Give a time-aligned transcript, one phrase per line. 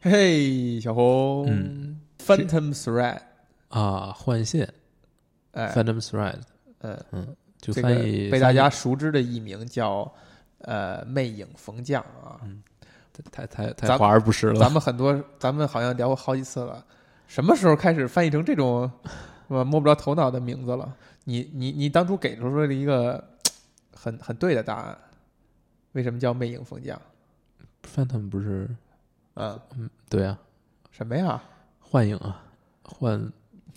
[0.00, 3.18] 嘿嘿，小红，嗯，Phantom Thread，
[3.68, 4.72] 啊，换线。
[5.52, 6.36] 哎，Phantom Thread，
[6.80, 10.10] 嗯，嗯，就这个翻译被大家熟知的艺名叫
[10.58, 12.40] 呃魅影逢将啊。
[12.44, 12.62] 嗯
[13.32, 14.60] 太太太咱华而不实了。
[14.60, 16.84] 咱们很多，咱们好像聊过好几次了，
[17.26, 18.88] 什么时候开始翻译成这种
[19.48, 20.94] 我 摸不着头脑的名字了？
[21.24, 23.28] 你你你当初给出了一个
[23.92, 24.96] 很很对的答案，
[25.94, 26.96] 为什么叫魅影逢将
[27.92, 28.70] ？Phantom 不是
[29.38, 30.38] 嗯，对啊，
[30.90, 31.40] 什么呀？
[31.80, 32.42] 幻影啊，
[32.82, 33.32] 幻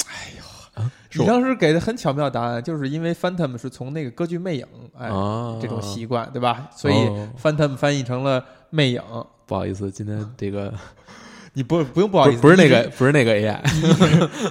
[0.08, 0.84] 哎呦
[1.14, 4.66] 你当时给的很巧妙答案，就是因为 Phantom 是从那个歌剧《魅影》
[4.98, 6.70] 哎、啊这种习惯，对吧？
[6.76, 9.02] 所以哦 Phantom 翻译成了魅影。
[9.46, 10.74] 不好意思，今天这个
[11.54, 13.60] 你不不用不好意思，不不是那个不是那个 AI，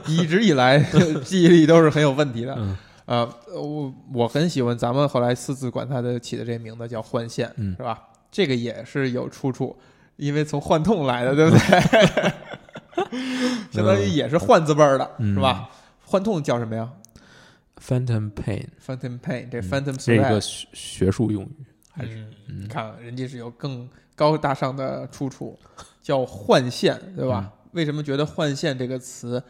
[0.06, 0.79] 一直一直以来
[1.24, 2.54] 记忆力都是很有问题的。
[2.59, 7.98] 嗯呃，我我很喜欢咱们后来私自管他的起的这个名字叫幻线，嗯是吧？
[8.30, 9.77] 这个也是有出处，
[10.20, 12.33] 因为从幻痛来的，对不对？
[13.73, 15.71] 相当于也是幻字辈儿的，嗯是吧？
[16.04, 16.90] 幻痛叫什么呀
[17.80, 25.59] Phantom Pain，？Phantom Pain，这嗯 Phantom 这是一个学学术用语，还是你看人家是有更高大上的出处，
[26.02, 27.52] 叫幻线，对吧？
[27.55, 29.40] 嗯为什么觉得幻线这个词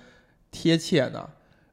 [0.51, 1.27] 贴切呢？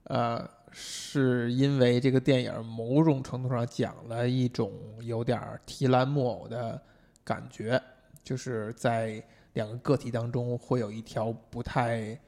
[0.03, 6.81] 呃，是因为这个电影某种程度上讲了一种有点儿提篮木偶的
[7.25, 7.81] 感觉，
[8.27, 12.19] 就是在两个个体当中会有一条不太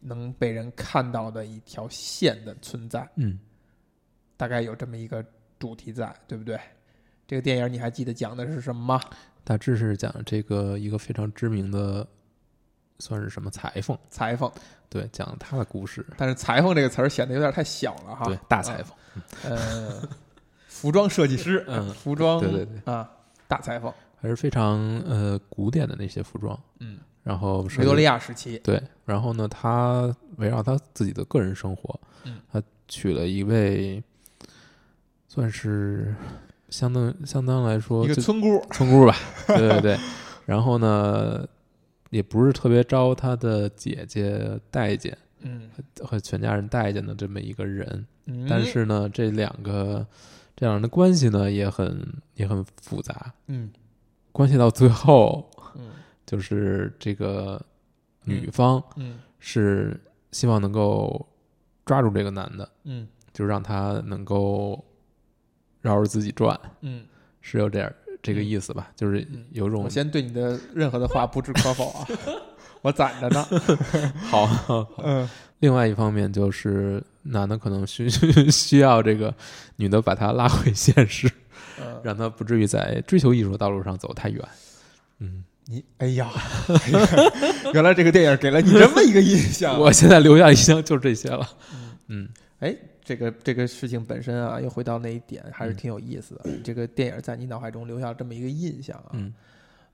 [0.00, 3.06] 能被人看到的一条线的存在。
[3.16, 3.38] 嗯
[4.34, 5.22] 大概有这么一个
[5.58, 6.58] 主题在，对不对？
[7.26, 9.00] 这个电影你还记得讲的是什么吗？
[9.44, 12.08] 大致是讲这个一个非常知名的，
[12.98, 14.50] 算是什么裁缝，裁缝，
[14.88, 18.24] 对，讲他的故事，但是裁缝这个词儿显得有点太小了哈。
[18.24, 18.96] 对，大裁缝，
[19.44, 20.08] 呃，
[20.66, 23.08] 服装设计师，嗯服装，对对对啊，
[23.46, 23.92] 大裁缝，
[24.22, 34.00] 还是非常呃古典的那些服装，嗯，然后维多利亚亚时期，对，然后呢，他围绕他自己的个人生活，嗯他娶了一位
[35.26, 36.14] 算是
[36.68, 39.16] 相当相当来说一个村姑， 村姑吧，
[39.48, 39.98] 对对对，
[40.46, 41.44] 然后呢，
[42.10, 45.68] 也不是特别招他的姐姐待见嗯，
[46.00, 50.06] 和全家人待见的这么一个人，嗯但，是呢，这两个
[50.54, 53.68] 这样的关系呢也很也很复杂，嗯
[54.32, 55.90] 关系到最后嗯
[56.26, 57.60] 就是这个
[58.24, 60.00] 女方嗯是
[60.30, 61.24] 希望能够
[61.84, 64.82] 抓住这个男的，嗯就让他能够
[65.80, 67.04] 绕着自己转，嗯，
[67.40, 68.90] 是有点这个意思吧？
[68.96, 72.06] 就是嗯有种我先对你的任何的话不置可否啊，
[72.82, 73.44] 我攒着呢。
[74.30, 74.46] 好。
[74.46, 75.28] 好嗯
[75.58, 78.10] 另外一方面就是男的可能需
[78.50, 79.32] 需要这个
[79.76, 81.32] 女的把他拉回现实，嗯，
[82.02, 84.42] 让他不至于在追求艺术的道路上走太远。
[85.18, 86.30] 嗯，你哎呀，
[87.72, 89.78] 原来这个电影给了你这么一个印象啊。
[89.80, 91.48] 我现在留下的印象就是这些了。
[92.08, 92.28] 嗯
[92.60, 96.44] 哎，这个这个事情本身啊，又回到那一点，还是嗯挺有意思的。
[96.62, 99.10] 这个电影在你脑海中留下了这么一个印象啊。
[99.12, 99.32] 嗯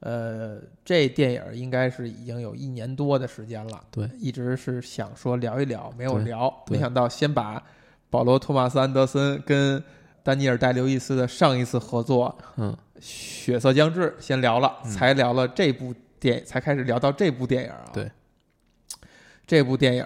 [0.00, 3.82] 呃，这电影应该是已经有一年多的时间了。
[3.91, 7.60] 对，一直是想说聊一聊，没有聊，没想到先把
[8.09, 9.82] 保罗·托马斯·安德森跟
[10.28, 17.90] 丹尼尔·戴·刘易斯的上一次合作嗯《血色将至》先聊了，嗯才聊了这部电，才开始聊到这部电影啊。
[17.94, 18.10] 对，
[19.46, 20.04] 这部电影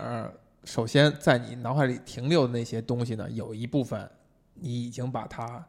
[0.62, 4.08] 首先在你脑海里停留的那些东西呢，有一部分
[4.54, 5.66] 你已经把它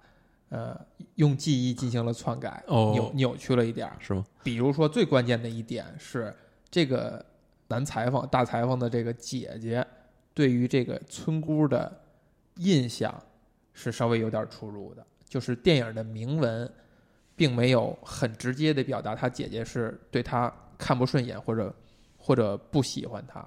[0.49, 0.79] 呃
[1.15, 3.97] 用记忆进行了篡改，哦扭扭曲了一点儿。
[3.97, 4.23] 是吗？
[4.43, 6.31] 比如说最关键的一点是，
[6.69, 7.25] 这个
[7.69, 9.83] 男裁缝大裁缝的这个姐姐
[10.31, 12.01] 对于这个村姑的
[12.57, 13.11] 印象
[13.73, 16.72] 是稍微有点出入的，就是电影的明文
[17.35, 21.73] 并没有很直接的表达他姐姐是对他看不顺眼或者
[22.17, 23.45] 或者不喜欢他，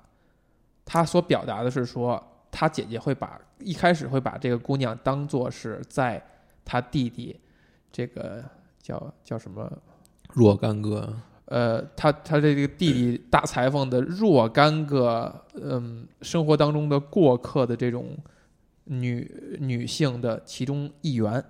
[0.85, 6.23] 他所表达的是说他姐姐会把一开始会把这个姑娘当做是在
[6.65, 7.39] 他弟弟
[7.93, 8.45] 这个
[8.83, 9.71] 叫叫什么
[10.33, 11.15] 若干个
[11.47, 18.17] 呃，他他这个弟弟大裁缝的若干个嗯生活当中的过客的这种
[18.87, 21.45] 女女性的其中一员，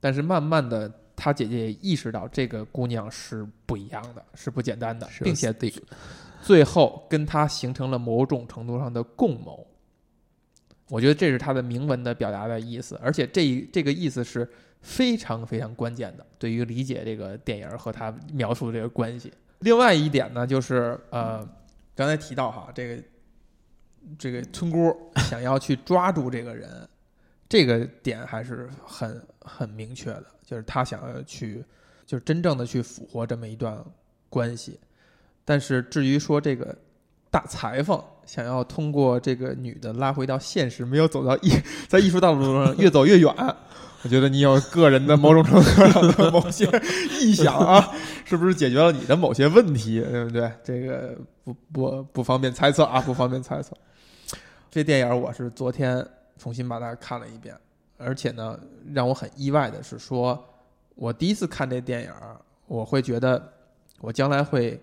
[0.00, 5.54] 但是慢慢的，他姐姐也意识到这个姑娘是不一样的，是不简单的，并且
[6.42, 9.66] 最后跟他形成了某种程度上的共谋。
[10.88, 14.46] 我觉得这是他的铭文的表达的意思，而且这一这个意思是
[14.82, 19.32] 非常非常关键的，对于理解这个电影和他描述的这个关系。
[19.60, 21.48] 另外一点呢，就是呃，
[21.94, 23.02] 刚才提到哈，这个
[24.18, 26.68] 这个村姑想要去抓住这个人，
[27.48, 31.64] 这个点还是很很明确的，就是他想要去，
[32.06, 33.82] 就是真正的去俘获这么一段
[34.28, 34.78] 关系。
[35.44, 36.74] 但是至于说这个
[37.30, 41.50] 大裁缝想要通过这个女的拉回到现实，没有走到艺
[41.88, 43.34] 在艺术道路上越走越远，
[44.02, 47.90] 我觉得你有个人的某种程度上的某些臆想啊，
[48.24, 50.50] 是不是解决了你的某些问题，对不对？
[50.62, 53.76] 这个不不不方便猜测啊，不方便猜测。
[54.74, 56.04] 这电影我是昨天
[56.36, 57.56] 重新把它看了一遍，
[57.96, 58.58] 而且呢，
[58.92, 60.44] 让我很意外的是说，
[60.96, 62.12] 我第一次看这电影，
[62.66, 63.52] 我会觉得
[64.00, 64.82] 我将来会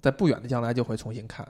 [0.00, 1.46] 在不远的将来就会重新看，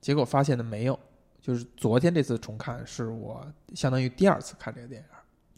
[0.00, 0.96] 结果发现的没有，
[1.42, 3.44] 就是昨天这次重看是我
[3.74, 5.08] 相当于第二次看这个电影，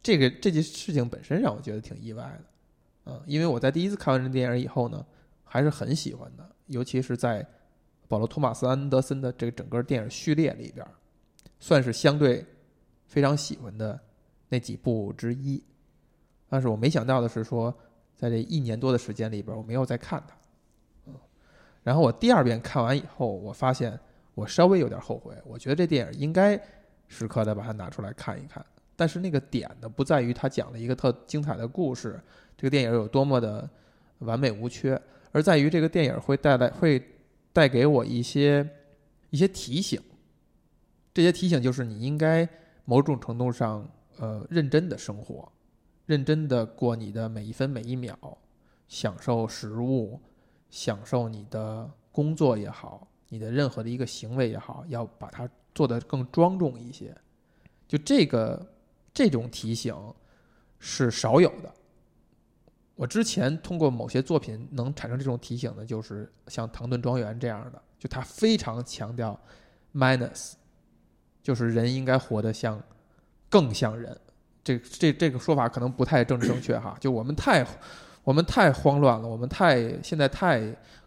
[0.03, 5.05] 这个这件事情本身让我觉得挺意外的，嗯，因为我在第一次看完这电影以后呢，
[5.45, 7.47] 还是很喜欢的，尤其是在
[8.09, 10.87] 保罗·托马斯·安德森的这个整个电影序列里边，
[11.61, 12.45] 算是相对
[13.07, 14.01] 非常喜欢的
[14.49, 15.63] 那几部之一。
[16.49, 17.73] 但是我没想到的是说，
[18.17, 20.35] 在这一年多的时间里边，我没有再看它。
[21.07, 21.15] 嗯，
[21.85, 23.97] 然后我第二遍看完以后，我发现
[24.35, 25.33] 我稍微有点后悔。
[25.45, 26.61] 我觉得这电影应该
[27.07, 28.65] 时刻的把它拿出来看一看。
[28.97, 32.21] 但是那个点呢，不在于它讲了一个特精彩的故事，
[32.57, 33.69] 这个电影有多么的
[34.19, 37.03] 完美无缺，而在于这个电影会带来会
[37.53, 38.69] 带给我一些
[39.31, 40.01] 一些提醒。
[41.13, 42.49] 这些提醒就是你应该
[42.85, 45.51] 某种程度上呃认真的生活，
[46.07, 48.17] 认真的过你的每一分每一秒，
[48.89, 50.21] 享受食物，
[50.71, 57.17] 享受你的工作也好，你的任何的一个行为也好，要把它做得更庄重一些。
[57.89, 58.65] 就这个
[59.13, 59.95] 这种提醒
[60.79, 61.75] 是少有的。
[62.95, 69.41] 我之前通过某些作品能产生这种提醒的，就是像《唐顿庄园》这样的，就他非常强调
[69.95, 70.53] minus，
[71.51, 72.81] 就是人应该活得像
[73.49, 74.17] 更像人。
[74.63, 77.67] 这这这个说法可能不太政治正确哈，就我们太
[78.23, 80.63] 我们太慌乱了，我们太现在太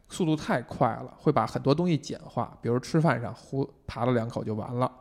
[0.10, 4.92] 速度太快了，会把很多东西简化，比如吃饭上呼扒了两口就完了，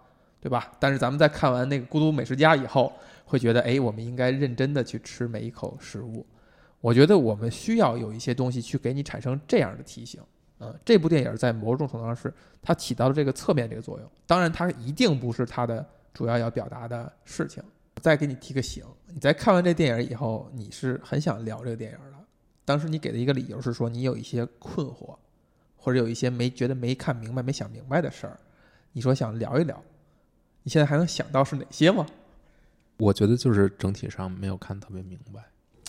[0.40, 0.70] 对吧？
[0.78, 2.92] 但是咱们在看完那个《孤独美食家》以后，
[3.24, 6.24] 会觉得哎，我们应该认真的去吃每一口食物。
[6.80, 10.20] 我觉得我们需要有一些东西去给你产生这样的提醒。
[10.62, 12.32] 嗯，这部电影在某种程度上是
[12.62, 14.08] 它起到了这个侧面这个作用。
[14.26, 17.62] 当然，它一定不是它的主要要表达的事情。
[18.00, 22.18] 再给你提个醒，你在看完这电影以后，你是很想聊这个电影的。
[22.64, 25.16] 当时你给的一个理由是说你有一些困惑，
[25.76, 28.38] 或者有一些没觉得没看明白、没想明白的事儿，
[28.92, 29.80] 你说想聊一聊。
[30.62, 32.06] 你现在还能想到是哪些吗？
[32.98, 35.42] 我觉得就是整体上没有看特别明白。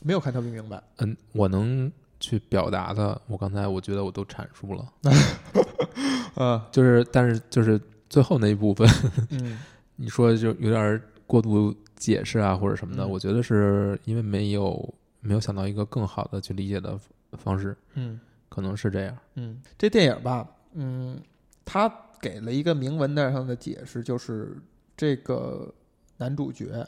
[0.03, 0.81] 没有看特别明白。
[0.97, 1.91] 嗯，我能
[2.23, 4.93] 去表达的，我刚才我觉得我都阐述了。
[6.39, 7.77] 嗯 就是，但是就是
[8.09, 8.87] 最后那一部分，
[9.31, 9.59] 嗯
[9.97, 16.97] 你说就有点儿过度解释啊，或者什么的，嗯我觉得是因为没有没有想到一个更好的去理解的
[17.33, 18.17] 方式，嗯
[18.47, 19.17] 可能是这样。
[19.35, 21.21] 嗯，这电影吧，嗯，
[21.65, 24.57] 他给了一个明文的上的解释，就是
[24.95, 25.69] 这个
[26.15, 26.87] 男主角，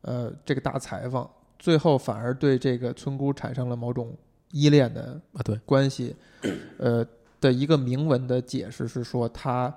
[0.00, 1.24] 呃，这个大裁缝，
[1.56, 4.16] 最后反而对这个村姑产生了某种
[4.52, 6.14] 依恋的啊，对，关系，
[6.78, 7.04] 呃
[7.40, 9.74] 的一个明文的解释是说他，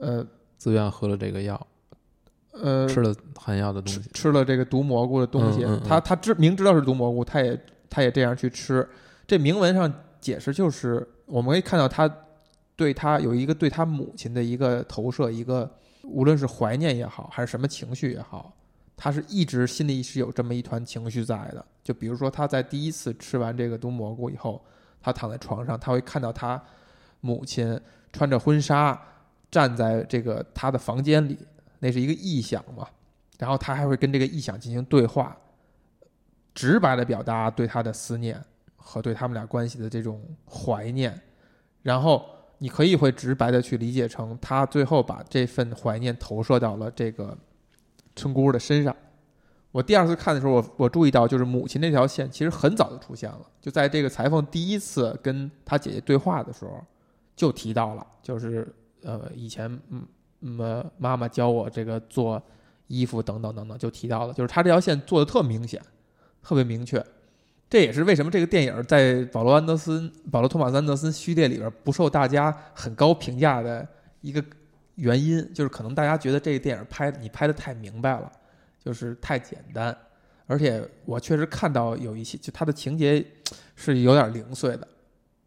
[0.00, 0.24] 呃
[0.56, 1.66] 自愿喝了这个药，
[2.52, 7.58] 呃，吃了含药的东吃西，吃了这个毒蘑菇的东西，嗯嗯嗯他他知明知道是毒蘑菇，他也
[7.90, 8.88] 他也这样去吃。
[9.26, 12.08] 这明文上解释就是，我们可以看到他
[12.76, 15.68] 对他有一个对他母亲的一个投射，一个
[16.02, 18.54] 无论是怀念也好，还是什么情绪也好，
[18.96, 21.64] 他是一直心里是有这么一团情绪在的。
[21.82, 24.64] 就比如说他在第一次吃完这个毒蘑菇以后，
[25.00, 26.62] 他躺在床上，他会看到他
[27.20, 27.78] 母亲
[28.12, 28.98] 穿着婚纱
[29.50, 31.38] 站在这个他的房间里，
[31.78, 32.88] 那是一个臆想嘛。
[33.38, 35.36] 然后他还会跟这个臆想进行对话，
[36.54, 38.40] 直白的表达对他的思念
[38.76, 41.20] 和对他们俩关系的这种怀念。
[41.82, 42.24] 然后
[42.58, 47.36] 你可以会直白的去理解成，他最后把这份怀念投射到了这个
[48.14, 48.94] 村姑的身上。
[49.72, 56.80] 我第二次看的时候，我我注意到，就是母亲那条线其实很早就出现了，就在这个裁缝第一次跟他姐姐对话的时候，
[57.34, 60.06] 就提到了，就是呃以前嗯
[60.42, 62.40] 嗯妈妈教我这个做
[62.86, 65.82] 衣服等等等等，就提到了，就是他这条线做的特明显，
[66.40, 67.04] 特别明确。
[67.68, 73.84] 这也是为什么这个电影在保罗安德森、保罗托马斯安德森序列里边不受大家很高评价的
[74.20, 74.44] 一个
[74.96, 78.30] 原因，就是可能大家觉得这个电影拍你拍的太明白了，
[78.78, 79.96] 就是太简单，
[80.46, 83.24] 而且我确实看到有一些，就它的情节
[83.74, 84.86] 是有点零碎的，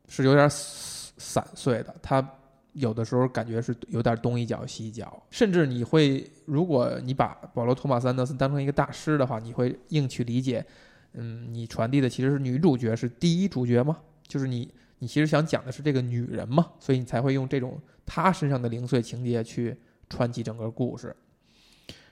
[0.08, 2.26] 是有点散碎的，它
[2.74, 10.66] 有的时候感觉是有点东一脚西一脚，甚至你会，如果你把保罗托马斯安德森当成一个大师的话，你会硬去理解。
[11.14, 13.98] 嗯，你传递的其实是女主角是第一主角吗？
[14.28, 19.78] 就是你你其实想讲的是这个女人嘛，所以你才会用这种她身上的零碎情节去
[20.10, 21.16] 串起整个故事，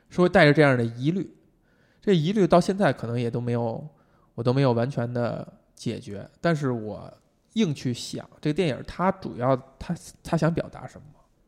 [0.10, 1.36] 是会带着这样的疑虑。
[2.02, 3.88] 这疑虑到现在可能也都没有，
[4.36, 6.30] 我都没有完全的解决。
[6.40, 7.12] 但是我
[7.54, 11.08] 硬去想，这个电影它主要它它想表达什么，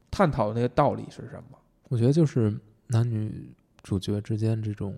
[0.09, 1.59] 探讨的那个道理是什么？
[1.89, 3.53] 我觉得就是男女
[3.83, 4.97] 主角之间这种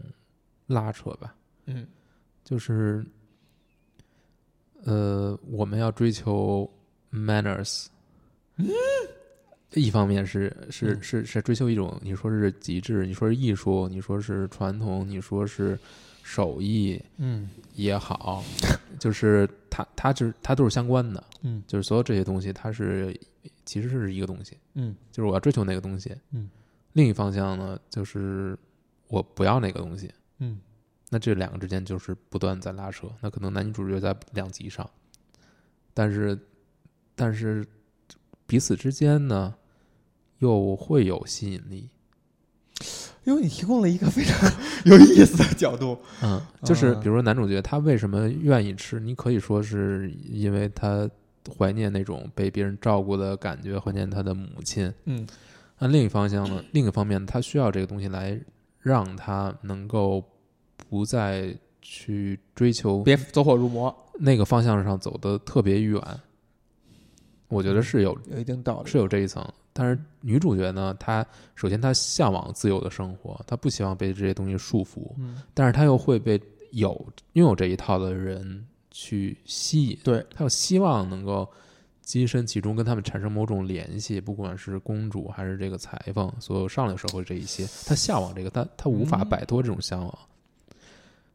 [0.67, 1.85] 拉扯吧，嗯
[2.43, 3.05] 就是
[4.85, 6.69] 呃，我们要追求
[7.11, 7.87] manners，
[8.57, 8.67] 嗯？
[9.75, 11.03] 一方面是是嗯。
[11.03, 15.77] 是是追求一种你说是极致，你说是艺术，你说是传统，你说是
[16.23, 17.49] 手艺嗯。
[17.75, 18.43] 也好，
[18.99, 21.61] 就是它它就是它都是相关的，嗯。
[21.67, 23.15] 就是所有这些东西它是
[23.63, 24.95] 其实是一个东西，嗯。
[25.11, 26.49] 就是我要追求那个东西，嗯，
[26.93, 28.57] 另一方向呢就是
[29.07, 30.09] 我不要那个东西，
[30.39, 30.59] 嗯
[31.09, 34.87] 那这两个之间就是不断在拉扯，那可能男女主角在两极上，
[35.93, 36.37] 但是
[37.15, 37.65] 但是
[38.45, 39.55] 彼此之间呢
[40.37, 41.89] 又会有吸引力，
[43.23, 44.51] 因为你提供了一个非常
[44.85, 45.97] 有意思的角度。
[46.23, 51.09] 嗯，就是啊比如说男主角他为什么愿意吃，你可以说是因为他
[51.57, 54.93] 怀念那种被别人照顾的感觉，怀念他的母亲。
[55.05, 55.27] 嗯
[55.81, 58.39] 那另一方向呢，另一方面他需要这个东西来
[58.79, 60.23] 让他能够
[60.89, 66.01] 不再去追求别走火入魔，那个方向上走的特别远，
[67.47, 68.89] 我觉得是有有一定道理。
[68.89, 69.47] 是有这一层。
[69.71, 76.41] 但是女主角呢，她首先她向往自由的生活，她不希望被这些东西束缚，嗯，但是她又会被
[76.71, 76.89] 有
[77.33, 81.47] 拥有这一套的人去吸引，对，她又希望能够
[82.05, 89.29] 跻身其中，跟他们产生某种联系，不管是公主还是这个裁缝，所有上流社会这一些，她向往这个，但她无法嗯。
[89.29, 90.19] 摆脱这种向往，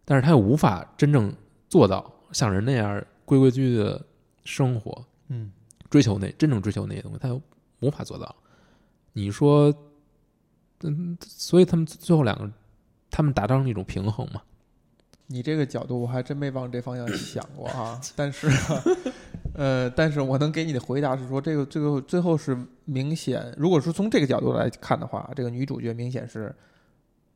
[0.04, 1.34] 但是他又无法真正
[1.68, 4.04] 做到像人那样规规矩矩的
[4.44, 5.50] 生活，嗯
[5.90, 7.40] 追求那真正追求那些东西，他又
[7.80, 8.34] 无法做到。
[9.12, 9.72] 你说，
[10.82, 12.50] 嗯，所以他们最后两个，
[13.10, 14.42] 他们达到了一种平衡嘛？
[15.28, 18.48] 你这个角度我还真没往这方向 想过啊，但是，
[19.54, 26.54] 呃，但是我能给你的回答是说，这个最后最后是明显，如果说从这个角度来看的话，这个女主角明显是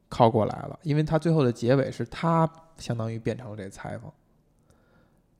[0.08, 4.10] 靠过来了，因为他最后的结尾是他相当于变成了这个裁缝，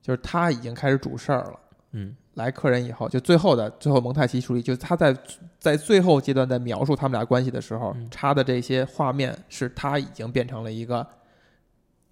[0.01, 1.59] 就是他已经开始主事儿了。
[1.91, 5.13] 嗯来客人以后，就最后的最后蒙太奇处理，就是他在
[5.59, 11.05] 在最后阶段在描述他们俩关系的时候，嗯插的这些画面是他已经变成了一个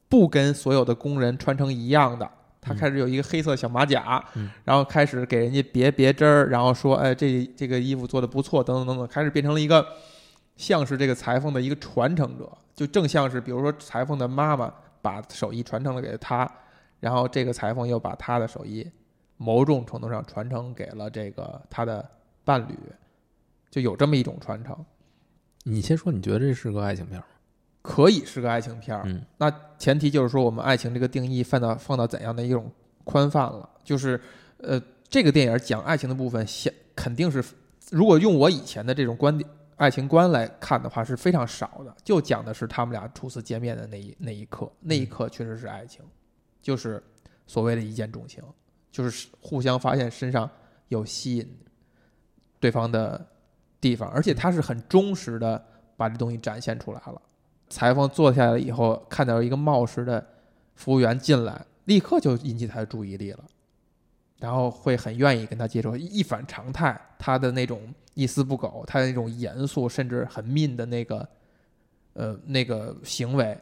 [0.09, 9.85] 不跟所有的工人穿成一样的，他嗯开始有一个黑色小马甲，嗯然后开始给人家别别针儿，然后说，哎，这这个衣服做的不错，等等等等，开始变成了一个
[10.57, 16.51] 像是这个裁缝的一个传承者，就正像是比如说裁缝的妈妈把手艺传承了给他，
[16.99, 18.85] 然后这个裁缝又把他的手艺
[19.37, 22.03] 某种程度上传承给了这个他的
[22.43, 22.75] 伴侣，
[23.69, 24.75] 就有这么一种传承，
[25.63, 27.25] 你先说，你觉得这是个爱情片吗？
[27.81, 29.03] 可以是个爱情片儿。
[29.05, 32.69] 嗯那前提就是说，我们爱情这个定义放到放到怎样的一种
[33.05, 33.69] 宽泛了？
[33.83, 34.19] 就是，
[34.57, 37.41] 呃，这个电影讲爱情的部分，显肯定是，
[37.91, 41.95] 如果用我以前的这种观点、爱情观来看的话，是非常少的。
[42.03, 46.03] 就讲的是他们俩初次见面的那一那一刻，那一刻确实是爱情，
[46.61, 47.01] 就是
[47.45, 48.43] 所谓的一见钟情，
[48.91, 50.49] 就是互相发现身上
[50.87, 51.57] 有吸引
[52.59, 53.25] 对方的
[53.79, 55.63] 地方，而且他是很忠实的
[55.95, 57.21] 把这东西展现出来了。
[57.69, 60.25] 裁缝坐下来以后，看到一个冒失的
[60.73, 63.43] 服务员进来，立刻就引起他的注意力了，
[64.39, 71.29] 然后会很愿意跟他接触，一反常态，他的那种一丝不苟，他那种严肃，甚至很 mean 的那个，
[72.13, 73.55] 呃，那个行为，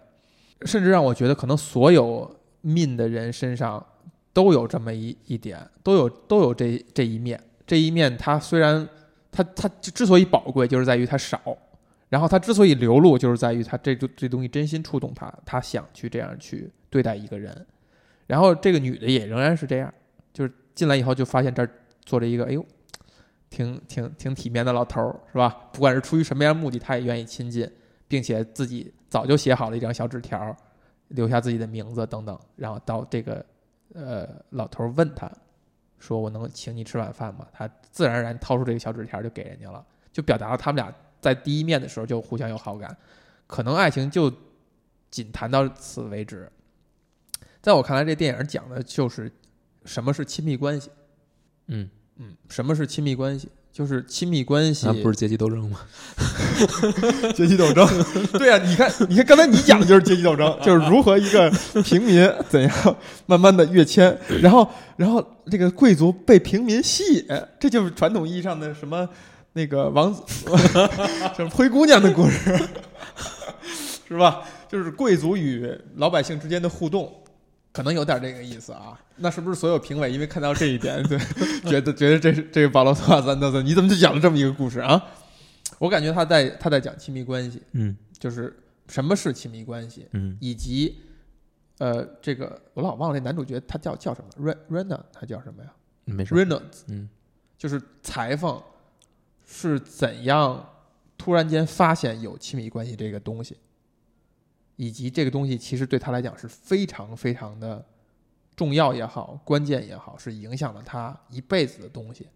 [0.61, 2.33] 甚至让我觉得可能所有
[2.63, 3.85] mean 的人身上
[4.31, 8.87] 都有这么一一点，都有都有这这一面，这一面他虽然
[9.29, 11.41] 他他之所以宝贵，就是在于它少。
[12.07, 17.65] 然后他之所以流露，就是在于他这这东西真心触动他，他想去这样去对待一个人。
[18.27, 19.93] 然后这个女的也仍然是这样，
[20.31, 21.69] 就是进来以后就发现这儿
[22.05, 22.65] 坐着一个，哎呦，
[23.49, 25.49] 挺挺挺体面的老头儿，是吧？
[25.71, 27.69] 不管是出于什么样的目的，他也愿意亲近，
[28.07, 30.55] 并且自己早就写好了一张小纸条，
[31.09, 32.37] 留下自己的名字等等。
[32.55, 33.45] 然后到这个
[33.93, 35.31] 呃老头儿问他，
[35.99, 37.47] 说我能请你吃晚饭吗？
[37.53, 40.93] 他自然而然掏出这个小纸条就给人家了，就表达了他们俩。
[41.21, 42.95] 在第一面的时候就互相有好感，
[43.47, 44.31] 可能爱情就
[45.09, 46.51] 仅谈到此为止。
[47.61, 49.31] 在我看来，这电影讲的就是
[49.85, 50.91] 什么是亲密关系。
[51.67, 53.49] 嗯嗯，什么是亲密关系？
[53.71, 55.81] 就是亲密关系那不是阶级斗争吗？
[57.35, 57.85] 阶级斗争。
[58.39, 61.51] 对啊、你看，你看刚才你讲的就是阶级斗争， 就是如何一个
[61.83, 67.25] 平民怎样慢慢的跃迁，然后然后这个贵族被平民吸引，
[67.59, 69.09] 这就是传统意义上的什么
[69.51, 70.23] 那个王子
[71.35, 72.57] 什么灰姑娘的故事，
[74.07, 74.41] 是吧？
[74.69, 77.13] 就是贵族与老百姓之间的互动。
[77.75, 81.19] 可能有点这个意思啊，那是不是所有评委因为看到这一点，对，
[81.69, 85.03] 觉得觉得这是这个保罗·托马斯·安德森，你怎么就讲了这么一个故事啊？
[85.77, 90.95] 我感觉他在他在讲亲密关系，嗯就是什么是亲密关系，嗯以及
[91.79, 95.69] 呃，这个我老忘了这男主角他叫叫什么，Ren Rena 他叫什么呀
[96.05, 96.33] 没事。
[96.33, 97.09] ？Reynolds 嗯
[97.57, 98.61] 就是裁缝
[99.45, 100.69] 是怎样
[101.17, 103.57] 突然间发现有亲密关系这个东西，
[104.75, 107.83] 以及这个东西其实对他来讲是非常非常的
[108.55, 112.27] 重要也好，关键也好，是影响了他一辈子的东西，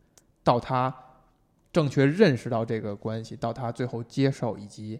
[0.43, 0.93] 到他
[1.71, 4.99] 正确认识到这个关系，到他最后接受以及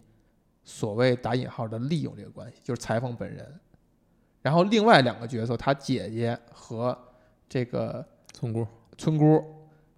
[0.64, 3.58] 所谓打引号的利用这个关系，就是裁缝本人。
[4.42, 6.96] 然后另外两个角色，他姐姐和
[7.48, 8.66] 这个村姑，
[8.96, 9.42] 村姑，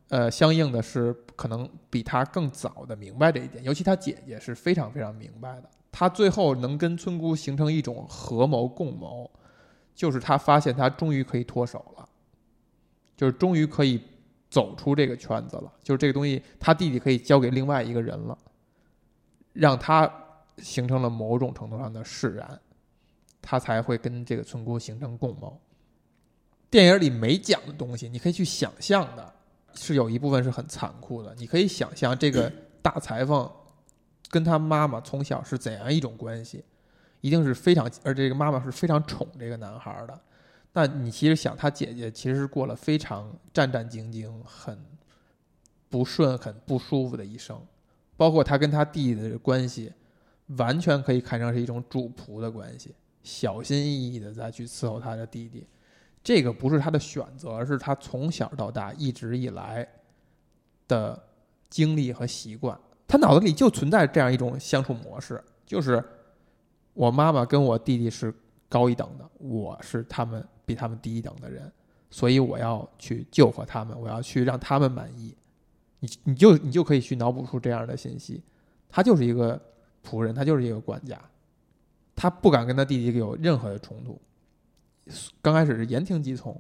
[0.09, 5.71] 呃，相应的是可能比他更早的明白这一点，尤其他姐姐是非常非常明白的。
[5.93, 9.31] 他最后能跟村姑形成一种合谋共谋，
[9.95, 12.09] 就是他发现他终于可以脱手了，
[13.17, 14.03] 就是终于可以
[14.51, 18.37] 走出这个圈子了，就是这个东西他弟弟可以交给另外一个人了，
[19.53, 20.11] 让他
[20.59, 22.61] 形成了某种程度上的释然，
[23.41, 25.61] 他才会跟这个村姑形成共谋。
[26.71, 29.33] 电影里没讲的东西，你可以去想象的，
[29.75, 31.35] 是有一部分是很残酷的。
[31.35, 33.51] 你可以想象这个大裁缝
[34.33, 36.65] 跟他妈妈从小是怎样一种关系，
[37.21, 40.21] 一定是非常，而这个妈妈是非常宠这个男孩的。
[40.73, 44.83] 那你其实想，他姐姐其实是过了非常战战兢兢、很
[45.91, 47.61] 不顺、很不舒服的一生，
[48.17, 49.93] 包括他跟他弟弟的关系，
[50.57, 55.67] 完全可以看成是一种主仆的关系，小心翼翼的再去伺候他的弟弟。
[56.25, 59.87] 这个不是他的选择，而是他从小到大一直以来
[60.89, 61.23] 的
[61.69, 62.81] 经历和习惯。
[63.13, 66.03] 他脑子里就存在这样一种相处模式，就是
[66.95, 68.33] 我妈妈跟我弟弟是
[68.71, 71.71] 高一等的，我是他们比他们低一等的人，
[72.09, 75.37] 所以我要去救活他们，我要去让他们满意。
[76.01, 78.43] 你你就你就可以去脑补出这样的信息。
[78.89, 79.61] 他就是一个
[80.03, 81.21] 仆人，他就是一个管家，
[82.17, 84.19] 他不敢跟他弟弟有任何的冲突。
[85.43, 86.59] 刚开始是言听计从，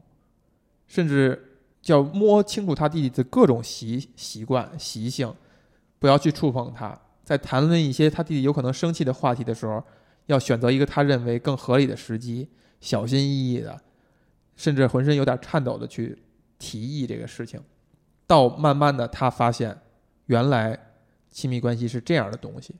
[0.87, 5.35] 甚至叫摸清楚他弟弟的各种习习惯、习性，
[6.03, 6.99] 不要去触碰他。
[7.23, 9.81] 在谈论一些他弟弟有可能生气的话题的时候，
[10.27, 12.49] 要选择一个他认为更合理的时机，
[12.81, 13.81] 小心翼翼的，
[14.57, 16.21] 甚至浑身有点颤抖的去
[16.59, 17.63] 提议这个事情。
[18.27, 19.79] 到慢慢的，他发现
[20.27, 20.77] 原来
[21.31, 22.75] 亲密关系是这样的东西，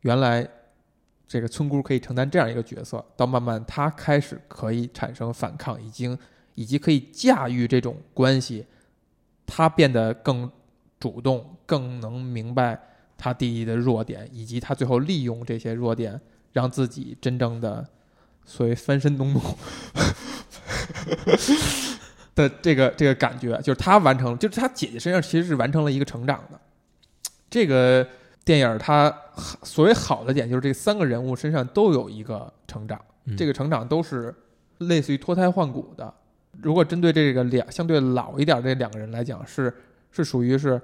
[0.00, 0.44] 原来
[1.28, 3.04] 这个村姑可以承担这样一个角色。
[3.16, 6.18] 到慢慢他开始可以产生反抗，已经
[6.56, 8.66] 以及可以驾驭这种关系，
[9.46, 10.50] 他变得更
[11.00, 12.80] 主动，更能明白
[13.18, 16.20] 他弟弟的弱点，以及他最后利用这些弱点，
[16.52, 17.84] 让自己真正的
[18.44, 19.40] 所谓翻身农奴
[22.34, 26.60] 的这个这个感觉，就是他完成，就是他姐姐身上其实是完成了一个成长的。
[27.48, 28.06] 这个
[28.44, 29.12] 电影它
[29.62, 34.34] 所谓好的点，就是这三个人物身上都有一个成长，嗯这个成长都是
[34.78, 36.12] 类似于脱胎换骨的。
[36.62, 39.72] 如果针对这个两相对老一点这两个人来讲，是
[40.10, 40.80] 是属于是，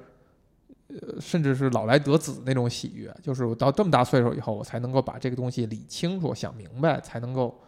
[0.89, 7.61] 呃，甚至是老来得子那种喜悦，就是我到这么大岁数以后，我才能够把这个东西理清楚、想明白，才能够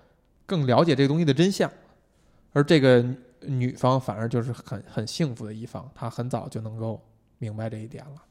[0.47, 1.71] 更了解这个东西的真相。
[2.53, 3.05] 而这个
[3.41, 7.03] 女方反而就是很很幸福的一方，她很早就能够
[7.39, 8.23] 明白这一点了。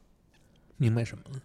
[0.77, 1.41] 明白什么呢？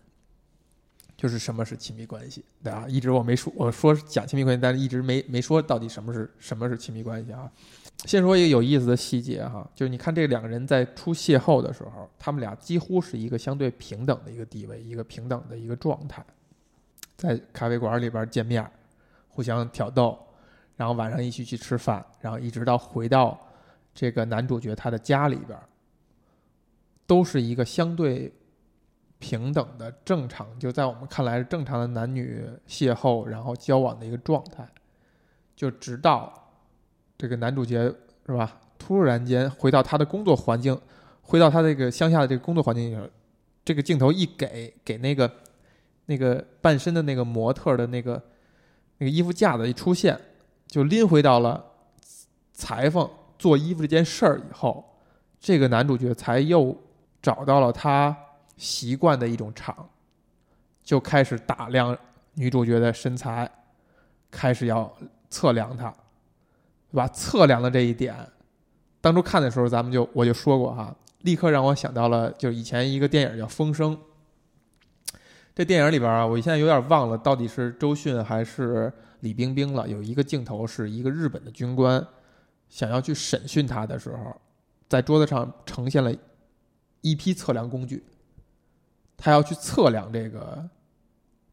[1.16, 2.84] 就是什么是亲密关系，对吧？
[2.88, 7.50] 一直我没说，我说讲亲密关系，但是一直没没说到底什么是什么是亲密关系啊。
[8.04, 16.24] 先说一个有意思的细节哈，就是你看这两个人在出邂逅的时候，他们俩几乎是一个相对平等的一个地位，一个平等的一个状态，
[17.16, 18.68] 在咖啡馆里边见面，
[19.28, 20.18] 互相挑逗，
[20.76, 23.38] 然后晚上一起去吃饭，然后一直到回到
[23.94, 25.56] 这个男主角他的家里边，
[27.06, 28.32] 都是一个相对
[29.20, 34.68] 平等的正常，就在我们看来是正常的男女邂逅然后交往的一个状态，
[35.54, 36.41] 就直到
[37.16, 37.84] 这个男主角
[38.26, 40.78] 是吧，突然间回到他的工作环境，
[41.20, 43.08] 回到他这个乡下的这个工作环境里头，
[43.64, 45.30] 这个镜头一给给那个
[46.06, 48.22] 那个半身的那个模特的那个
[48.98, 50.18] 那个衣服架子一出现，
[50.66, 51.64] 就拎回到了
[52.52, 54.84] 裁缝做衣服这件事儿以后，
[55.40, 56.76] 这个男主角才又
[57.20, 58.16] 找到了他
[58.56, 59.88] 习惯的一种场，
[60.82, 61.96] 就开始打量
[62.34, 63.50] 女主角的身材，
[64.30, 64.92] 开始要
[65.30, 65.92] 测量她，
[66.92, 67.08] 对吧？
[67.08, 68.14] 测量的这一点，
[69.00, 73.96] 当初看的时候，咱们就我就说过哈，立刻让我想到了，就以前一个电影叫《风声》。
[75.54, 79.88] 这电影里边啊，我现在有点忘了到底是周迅还是李冰冰了。
[79.88, 82.06] 有一个镜头是一个日本的军官
[82.68, 84.40] 想要去审讯他的时候，
[84.88, 86.14] 在桌子上呈现了
[87.02, 88.02] 一批测量工具，
[89.16, 90.68] 他要去测量这个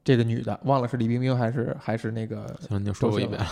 [0.02, 3.46] 这个女的，忘了是李冰冰还是还是那个行了，你就说过一遍了。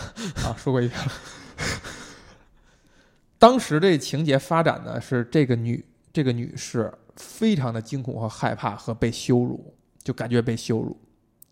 [0.46, 1.12] 啊，说过一遍了。
[3.38, 10.98] 当时这情节发展呢，是这个女这个女士非常的惊恐和害怕和被羞辱，就感觉被羞辱。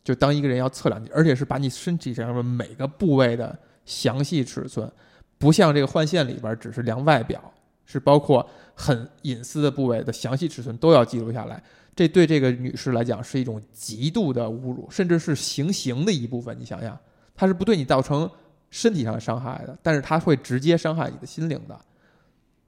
[0.02, 4.90] 就当一个人要测量你，而且是把你身体上面每个部位的详细尺寸，
[5.36, 7.52] 不像这个换线里边只是量外表，
[7.84, 11.62] 是包括很隐私的部位的详细尺寸都要记录下来。
[11.94, 16.56] 这对这个女士来讲是一种极度的侮辱，甚至是行刑的一部分。
[16.58, 16.96] 你想想，
[17.34, 18.30] 她是不对你造成
[18.70, 21.80] 身体上的伤害的，但是它会直接伤害你的心灵的。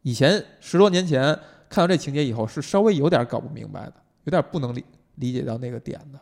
[0.02, 4.84] 以前十多年前看到这情节以后，是稍微有点搞不明白的，有点不能理
[5.16, 6.20] 理解到那个点的。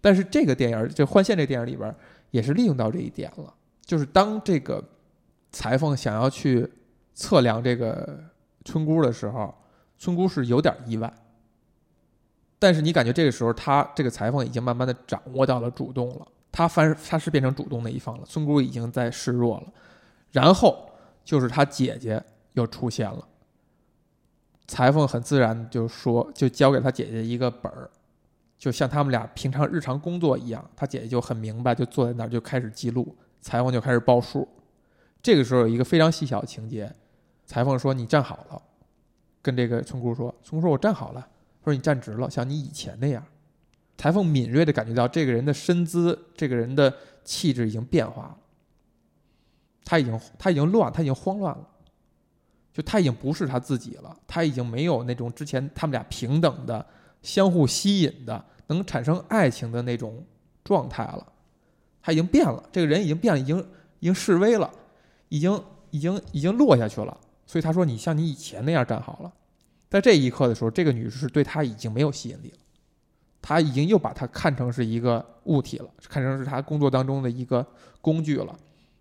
[0.00, 1.94] 但是这个电影，这换线这电影里边
[2.30, 3.52] 也是利用到这一点了，
[3.84, 4.82] 就是当这个
[5.52, 6.68] 裁缝想要去
[7.14, 8.18] 测量这个
[8.64, 9.54] 村姑的时候，
[9.98, 11.12] 村姑是有点意外。
[12.58, 19.66] 但是你感觉这个时候，他这个裁缝已经慢慢的掌握到了主动了，他反他是变成主动的一方了，村姑已经在示弱了。
[20.30, 20.90] 然后
[21.24, 23.26] 就是他姐姐又出现了，
[24.66, 27.90] 裁缝很自然就说，就交给他姐姐一个本儿，
[28.58, 34.46] 就像他们俩平常日常工作一样，他姐姐就很明白，就坐在那儿就开始记录，裁缝就开始报数。
[35.22, 36.92] 这个时候有一个非常细小的情节，
[37.46, 38.62] 裁缝说：“你站好了。”
[39.40, 41.26] 跟这个村姑说：“村姑说我站好了。”
[41.64, 43.22] 说你站直了，像你以前那样。
[43.98, 46.90] 裁缝敏锐的感觉到这个人的身姿，这个人的
[47.24, 48.38] 气质已经变化了。
[49.84, 51.68] 他已经他已经乱，他已经慌乱了，
[52.72, 56.86] 就他已经不是他自己了，他已经没有那种之前他们俩平等的、
[57.22, 60.24] 相互吸引的、能产生爱情的那种
[60.62, 61.26] 状态了。
[62.00, 63.58] 他已经变了，这个人已经变了，已经
[63.98, 64.72] 已经示威了，
[65.28, 67.18] 已经已经已经落下去了。
[67.46, 69.32] 所以他说：“你像你以前那样站好了。”
[69.88, 72.58] 在这一刻的时候，这个女士对他已经没有吸引力了，
[73.40, 77.66] 他已经又把她看成是一个物体了，看成是他工作当中的一个
[78.00, 78.54] 工具了，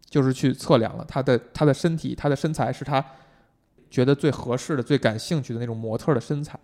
[0.10, 3.04] 就是去测量了她的她的身体，她的身材是他
[3.89, 6.60] 觉得最合适的、最感兴趣的那种模特的身材，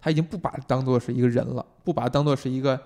[0.00, 2.80] 他已经不把它当做是一个人了，不把它当做是一个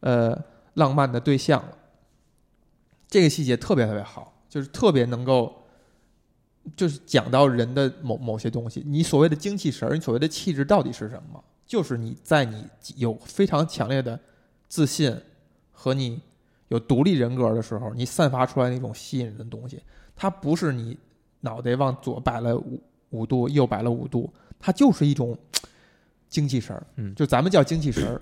[0.00, 0.36] 呃
[0.74, 1.76] 浪漫的对象了。
[3.08, 5.56] 这个细节特别特别好，就是特别能够。
[6.76, 11.42] 就是讲到人的某某些东西，你所谓的精气神儿，你所谓的气质到底是什么？
[11.70, 14.18] 就是你在你有非常强烈的
[14.66, 15.16] 自信
[15.70, 16.20] 和你
[16.66, 19.80] 有独立人格的时候，你散发出来那种吸引人的东西，
[20.16, 20.98] 它不是你
[21.38, 24.28] 脑袋往左摆了五五度，右摆了五度，
[24.58, 25.38] 它就是一种
[26.28, 26.84] 精气神儿。
[26.96, 28.20] 嗯，就咱们叫精气神儿，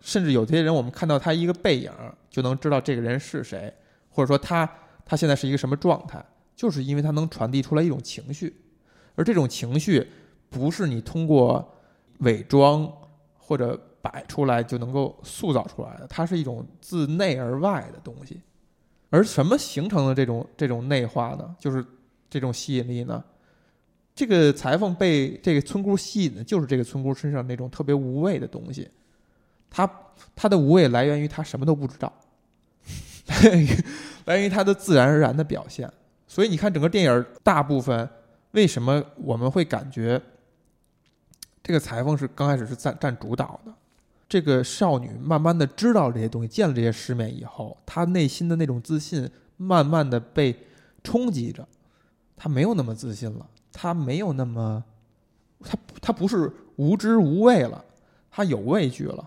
[0.00, 1.92] 甚至有些人，我们看到他一个背影，
[2.30, 3.70] 就能知道这个人是谁，
[4.08, 4.66] 或者说他
[5.04, 6.24] 他现在是一个什么状态。
[6.56, 8.54] 就是因为他能传递出来一种情绪，
[9.16, 10.06] 而这种情绪
[10.48, 11.76] 不是你通过
[12.20, 12.90] 伪装
[13.36, 18.40] 或者摆出来就能够塑造出来的，它是一种自内而外的东西。
[19.10, 21.54] 而什么形成了这种这种内化呢？
[21.58, 21.84] 就是
[22.30, 23.22] 这种吸引力呢？
[24.14, 28.88] 这个裁缝被这个村姑吸引的就是这个村姑身上那种特别无畏的东西。
[29.70, 29.88] 他
[30.34, 32.12] 他的无畏来源于他什么都不知道，
[34.26, 35.90] 来源于他的自然而然的表现。
[36.26, 38.08] 所以你看，整个电影大部分
[38.52, 40.20] 为什么我们会感觉
[41.70, 43.72] 这个裁缝是刚开始是占占主导的？
[44.28, 50.52] 这个少女慢慢的知道这些东西，见了这些世面以后，她内心的那种自信慢慢的被
[51.04, 51.64] 冲击着，
[52.36, 54.82] 她没有那么自信了，她没有那么，
[55.60, 57.84] 她她不是无知无畏了，
[58.32, 59.24] 她有畏惧了，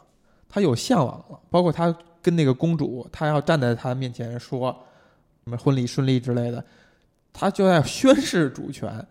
[0.49, 4.69] 她有向往了，包括她跟那个公主，她要站在她面前说
[5.45, 6.61] 什么婚礼顺利之类的。
[7.31, 9.07] 她就要宣誓主权，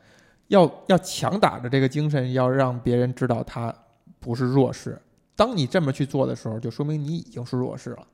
[0.53, 3.75] 要要强打着这个精神，要让别人知道他
[4.21, 5.01] 不是弱势。
[5.35, 8.07] 当你这么去做的时候，就说明你已经是弱势了。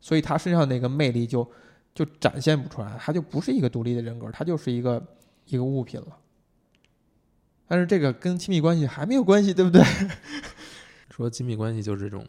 [0.00, 1.48] 所以他身上那个魅力就
[1.94, 5.00] 就展现不出来，他就不是一个独立的人格，他就是一个
[5.46, 6.18] 一个物品了。
[7.68, 9.80] 但是这个跟亲密关系还没有关系，对不对？
[11.08, 12.26] 说亲密关系就是这种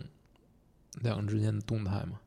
[1.01, 2.19] 两个之间的动态嘛。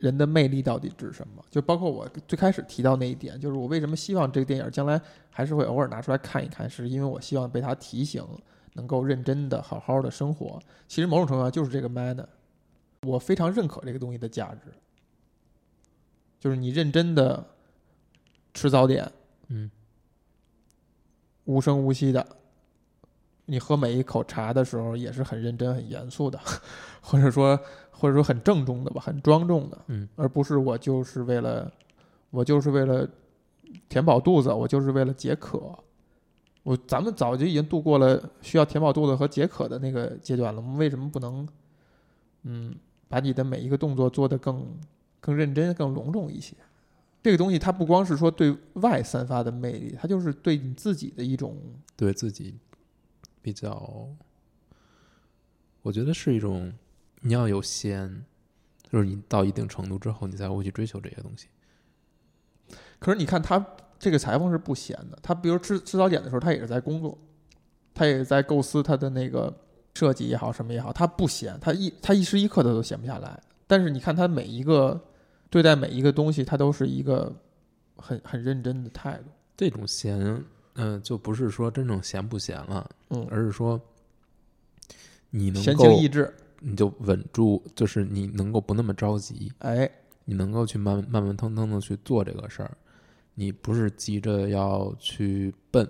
[0.00, 1.44] 人的魅力到底指什么？
[1.50, 8.26] 就包括我最开始提到那一点，就是我为什么希望这个电影将来还是会偶尔拿出来看一看，是因为我希望被他提醒
[8.72, 10.58] 能够认真的好好的生活。
[10.88, 12.26] 其实某种程度上就是这个 manner，
[13.02, 14.72] 我非常认可这个东西的价值，
[16.38, 17.46] 就是你认真的
[18.54, 19.10] 吃早点，
[19.48, 19.70] 嗯
[21.44, 22.26] 无声无息的，
[23.50, 26.38] 你喝每一口茶的时候也是很认真、很严肃的，
[27.00, 27.58] 或者说
[27.90, 31.68] 或者说很郑重的吧，很庄重的，嗯，而不是我就是为了
[32.30, 33.08] 我就是为了
[33.88, 35.76] 填饱肚子，我就是为了解渴。
[36.62, 41.48] 我咱们早就已经度过了需要填饱肚子和解渴的那个阶段了，我们为什么不能，
[42.44, 42.72] 嗯，
[43.08, 44.64] 把你的每一个动作做得更
[45.18, 46.54] 更认真、更隆重一些？
[47.22, 51.56] 这个东西它不光是说对外散发的魅力，它就是对你自己的一种
[51.96, 52.54] 对自己
[53.42, 54.08] 比较，
[55.82, 56.72] 我觉得是一种
[57.20, 58.24] 你要有闲，
[58.90, 61.48] 就是你到一定程度之后，你才会去追求这些东西。
[62.98, 63.64] 可是你看他
[63.98, 67.16] 这个裁缝是不闲的，他比如吃吃早点的时候，他也是在工作，
[67.94, 69.54] 他也在构思他的那个
[69.94, 73.42] 设计也好，什么也好，他不闲，他一他一时一刻他都闲不下来。
[73.66, 75.00] 但是你看他每一个
[75.48, 77.34] 对待每一个东西，他都是一个
[77.96, 79.30] 很很认真的态度。
[79.56, 83.80] 这种闲，嗯、就不是说真正闲不闲了，嗯，而是说
[85.30, 89.90] 你能闲够情逸致，你就稳住，就是你能够不那么着急，哎，
[90.24, 92.76] 你能够去慢慢慢腾腾的去做这个事儿，
[93.34, 95.88] 你不是急着要去奔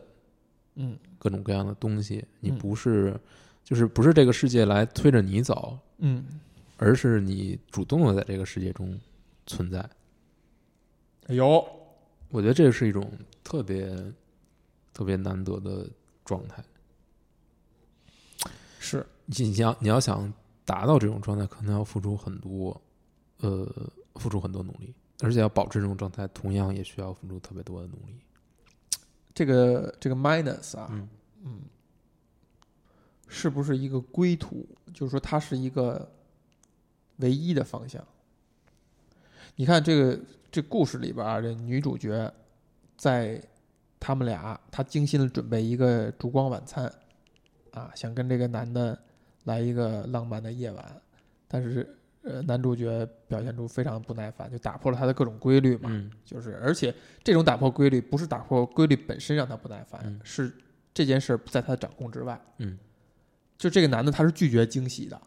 [0.74, 3.18] 嗯各种各样的东西，你嗯不是、
[3.64, 6.24] 就是不是这个世界来推着你走，嗯，
[6.78, 8.98] 而是你主动的在这个世界中
[9.46, 9.88] 存在。
[11.28, 11.64] 有
[12.30, 13.10] 我觉得这是一种
[13.44, 13.92] 特别
[15.00, 15.88] 特别难得的
[16.26, 16.62] 状态。
[18.78, 20.30] 是你你要你要想
[20.66, 22.78] 达到这种状态，可能要付出很多，
[23.38, 23.66] 呃，
[24.16, 28.20] 付出很多努力，而且要保持这种状态，同样也需要付出特别多的努力。
[29.32, 31.08] 这个这个 minus 啊，嗯
[31.44, 31.60] 嗯，
[33.26, 34.68] 是不是一个归途？
[34.92, 36.12] 就是说，它是一个
[37.16, 38.06] 唯一的方向。
[39.56, 40.20] 你看这个
[40.52, 42.30] 这故事里边啊，这女主角
[42.98, 43.42] 在
[44.00, 46.90] 他们俩，他精心的准备一个烛光晚餐，
[47.72, 48.98] 啊，想跟这个男的
[49.44, 51.00] 来一个浪漫的夜晚，
[51.46, 51.86] 但是
[52.22, 55.88] 呃，男主角表现出非常不耐烦，就打破了他的各种规律嘛。
[55.92, 60.52] 嗯就是，而且这种打破规律不是打破规律本身让他不耐烦，嗯是
[60.92, 62.40] 这件事不在他的掌控之外。
[62.58, 62.78] 嗯，
[63.56, 65.20] 就这个男的他是拒绝惊喜的，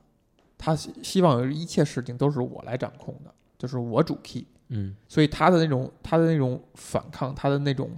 [0.58, 4.46] 他希希望一切事情都是我来掌控的，就是我主 key。
[4.70, 7.92] 嗯所以他的那种他的那种反抗，他的那种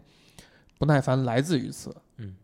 [0.77, 1.95] 不耐烦来自于此。
[2.17, 2.35] 嗯。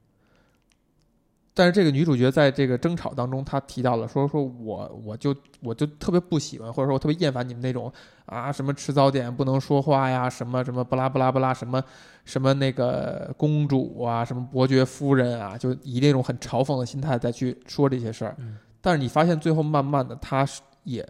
[1.53, 7.91] 但是这个女主角在这个争吵当中，她提到了说说我我就我就特别不喜欢，或者说我特别厌烦你们那种
[8.25, 11.83] 啊什么吃早点不能说话呀，什么什么不拉不拉不拉什么
[12.23, 18.35] 什么那个公主啊，什么伯爵夫人啊，就以那种很嘲讽的心态再去说这些事儿。
[18.39, 20.43] 嗯但是你发现最后慢慢的，她
[20.85, 21.07] 也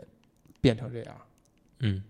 [0.59, 1.15] 变成这样。
[1.79, 2.03] 嗯，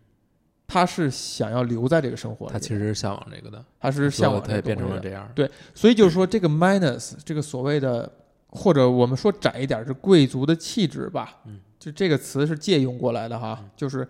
[0.73, 5.29] 他是想要留在这个生活里，他其实是向往这个的，他是向往他也变成了这这样。
[5.36, 8.10] 对所以就是说，这个 minus 这个所谓的，
[8.51, 13.69] 或者我们说窄一点是贵族的气质吧，嗯，就这个词是借用过来的哈，嗯。
[13.75, 14.07] 就是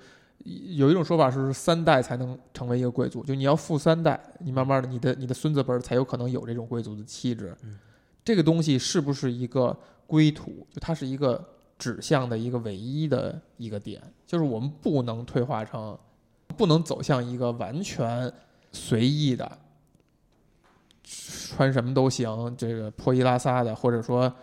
[0.75, 7.79] 有一种说法是三代才能成为一个贵族，就你要富三代，你慢慢的你的你的孙子辈儿才有可能有这种贵族的气质，嗯，
[8.23, 10.67] 这个东西是不是一个归途？
[10.71, 11.43] 就它是一个
[11.79, 15.97] 指向的一个唯一的一个点，就是我们不能退化成，
[16.51, 18.31] 不能走向一个完全
[18.71, 19.57] 随意的，
[21.03, 24.33] 穿什么都行，这个破衣拉撒的，或者说，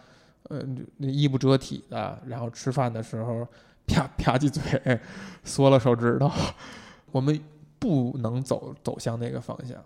[0.44, 0.62] 呃，
[0.98, 3.46] 衣不遮体的，然后吃饭的时候
[3.86, 4.62] 啪啪几嘴，
[5.44, 6.30] 缩了手指头，
[7.10, 7.40] 我们
[7.78, 9.82] 不能走走向那个方向，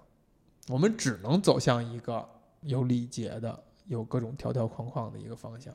[0.69, 2.29] 我们只能走向一个
[2.63, 5.75] 有礼节的、有各种条条框框的一个方向。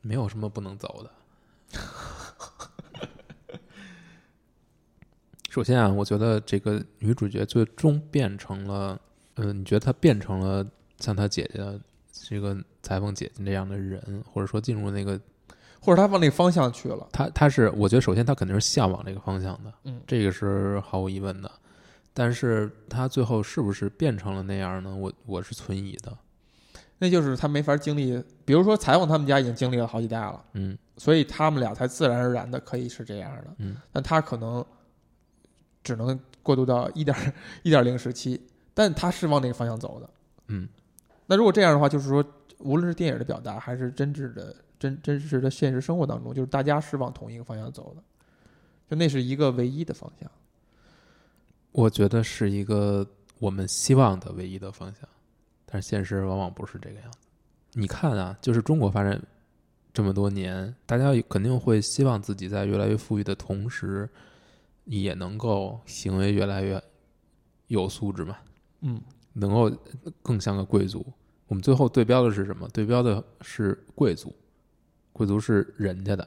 [0.00, 1.10] 没有什么不能走的。
[5.54, 9.00] 首先啊，我觉得这个女主角最终变成了，
[9.36, 10.66] 嗯、你觉得她变成了
[10.98, 15.16] 像她姐姐这个裁缝姐姐那样的人，或者说进入那个
[15.80, 21.48] 或者她往那个方向去了，她她是，我觉得首先她肯定是向往这个方向的，嗯这个是毫无疑问的。
[22.12, 24.92] 但是她最后是不是变成了那样呢？
[24.92, 26.12] 我我是存疑的。
[26.98, 28.20] 那就是她没法经历。
[28.44, 33.54] 比如说裁缝他们家已经经历了好几代了，嗯所以他们俩才自然而然的可以是这样的。
[33.58, 34.64] 嗯那她可能
[35.84, 37.16] 只能过渡到一点
[37.62, 38.40] 一点零时期，
[38.74, 40.10] 但他是往那个方向走的。
[40.48, 40.68] 嗯，
[41.26, 42.24] 那如果这样的话，就是说，
[42.58, 48.02] 无论是电影的表达，还是真挚的真真实的现实生活当中，就是大家是往同一个方向走的，
[48.90, 50.30] 就那是一个唯一的方向。
[51.72, 53.06] 我觉得是一个
[53.38, 55.08] 我们希望的唯一的方向，
[55.66, 57.18] 但是现实往往不是这个样子。
[57.72, 59.20] 你看啊，就是中国发展
[59.92, 64.08] 这么多年，大家肯定会希望自己在越来越富裕的同时，
[64.84, 66.82] 也能够行为越来越
[67.68, 68.36] 有素质嘛，
[68.80, 69.00] 嗯，
[69.32, 69.70] 能够
[70.22, 71.04] 更像个贵族。
[71.46, 72.68] 我们最后对标的是什么？
[72.72, 74.34] 对标的是贵族，
[75.12, 76.26] 贵族是人家的，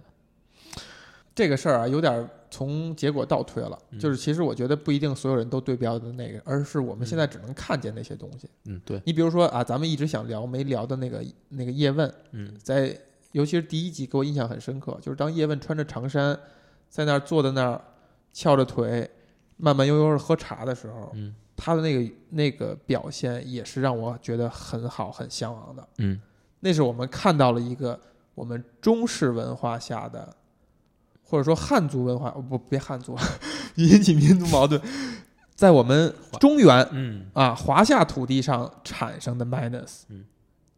[1.34, 3.78] 这个事儿啊，有点儿从结果倒推了。
[3.92, 8.48] 嗯就是其实我觉得不一定所有人都对标的那个，而是我们现在只能看见那些东西。
[8.66, 12.98] 嗯，对，你比如说啊，咱们一直想聊没聊的那个那个叶问，嗯在
[13.34, 16.40] 尤其是第一集给我印象很深刻，就是当叶问穿着长衫
[16.90, 17.82] 在那儿坐在那儿
[18.38, 19.10] 翘着腿
[19.56, 21.34] 慢慢悠悠的喝茶的时候，嗯。
[21.56, 25.88] 他的那个那个表现也是让我觉得很好、很向往的。
[25.98, 26.22] 嗯。
[26.60, 28.00] 那是我们看到了一个
[28.36, 30.38] 我们中式文化下的，
[31.24, 33.18] 或者说汉族文化，哦不，别汉族，
[33.74, 34.80] 引起民族矛盾，
[35.56, 37.26] 在我们中原嗯。
[37.34, 40.04] 啊华夏土地上产生的 minus。
[40.10, 40.26] 嗯，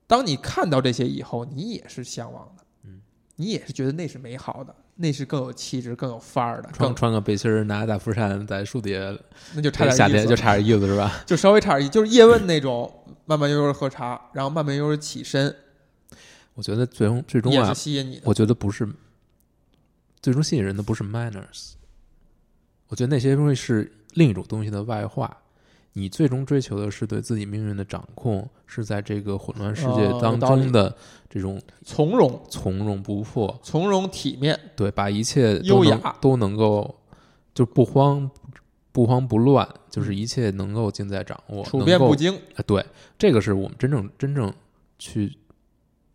[0.07, 3.01] 当你看到这些以后，你也是向往的，嗯，
[3.35, 9.17] 你也是觉得那是美好的，那是更有气质、更有范儿的，更穿穿个背心儿，拿个大风扇在树底下，
[9.55, 11.23] 那就差点意思夏天就差点意思是吧？
[11.25, 12.93] 就稍微差点意思，就是叶问那种
[13.25, 15.55] 慢慢悠悠的喝茶，然后慢慢悠悠起身，
[16.53, 18.23] 我觉得最终最终啊吸引你的。
[18.25, 18.85] 我觉得不是
[20.21, 21.71] 最终吸引人的不是 manners，
[22.89, 25.38] 我觉得那些东西是另一种东西的外化。
[25.99, 30.95] 你最终追求的是对自己命运的掌控，是在这个混乱世界当中的
[31.29, 36.95] 这种从容、从容不迫，从容体面，对，把一切都优雅都能够
[37.53, 38.29] 就不慌
[38.91, 42.33] 不慌不乱，就是一切能够尽在掌握，处变不惊。
[42.55, 42.83] 啊，对，
[43.17, 44.51] 这个是我们真正真正
[44.97, 45.35] 去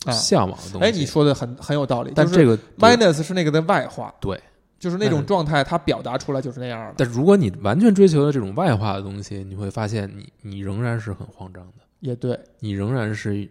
[0.07, 0.87] 啊向往的东西。
[0.87, 4.41] 哎，你说的很很有道理，就是但这个 minus 是那个的外化，对，
[4.85, 6.95] 就是那种状态，它表达出来就是那样的。
[6.99, 13.49] 但如果你完全追求的这种外化的东西，你会发现你你仍然是很慌张的，也对，你仍然是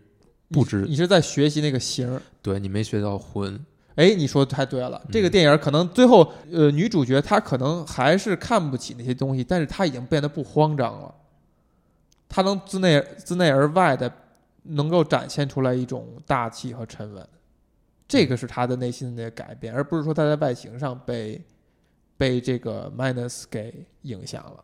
[0.50, 2.22] 不知你你是在学习那个形儿。
[2.44, 3.60] 对你没学到魂，
[3.96, 11.12] 哎，你说的太对了，这个嗯电影可能最后，呃，女主角她可能还是看不起那些东西，但是她已经变得不慌张了，
[12.30, 14.12] 她能自内自内而外的
[14.62, 17.28] 能够展现出来一种大气和沉稳，
[18.14, 21.44] 这个是他的内心的改变，而不是说他在外形上被
[22.16, 23.74] 被这个 minus 给
[24.04, 24.64] 影响了。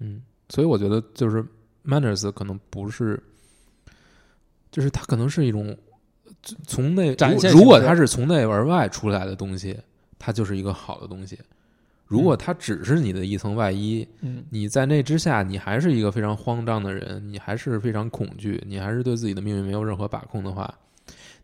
[0.00, 1.42] 嗯，所以我觉得就是
[1.86, 3.18] manners 可能不是，
[4.70, 5.74] 就是它可能是一种
[6.66, 9.74] 从内展现如如果形式它是从内而外出来的东西，
[10.18, 11.38] 它就是一个好的东西。
[12.06, 20.78] 如果它只是你的一层外衣，嗯，你在那之下，你还是一个非常慌张的人，你还是非常恐惧，你还是对自己的命运没有任何把控的话，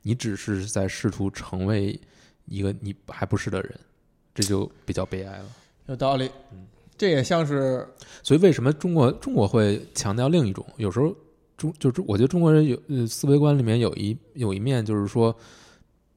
[0.02, 1.98] 你只是在试图成为
[2.46, 3.78] 一个你还不是的人，
[4.34, 5.46] 这就比较悲哀了。
[5.86, 6.66] 有道理嗯。
[6.96, 7.86] 这也像是
[8.24, 10.66] 所以为什么中国中国会强调另一种？
[10.78, 11.14] 有时候
[11.56, 15.32] 中就是我觉得中国人有呃思维观里面有一有一面就是说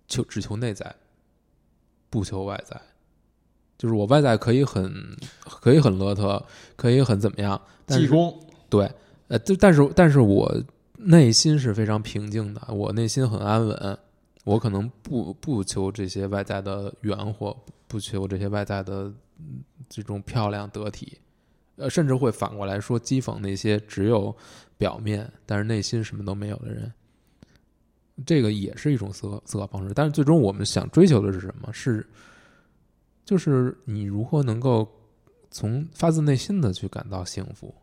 [0.08, 0.96] 求只求内在，
[2.10, 2.82] 不求外在。
[3.78, 6.44] 就是我外在可以很可以很邋遢，
[6.76, 8.92] 可以很怎么样，但是济公，对，
[9.28, 10.52] 呃，但但是但是我
[11.04, 13.98] 内心是非常平静的，我内心很安稳，
[14.44, 17.56] 我可能不不求这些外在的圆活，
[17.88, 19.12] 不求这些外在的
[19.90, 21.18] 这种漂亮得体，
[21.78, 24.36] 呃，甚至会反过来说讥讽那些只有
[24.78, 26.92] 表面但是内心什么都没有的人。
[28.24, 31.74] 这个也是一种思考思考方式，但是最终我们想追求的是什么？
[31.74, 32.08] 是，
[33.26, 34.88] 就是你如何能够
[35.50, 37.74] 从发自内心的去感到幸福。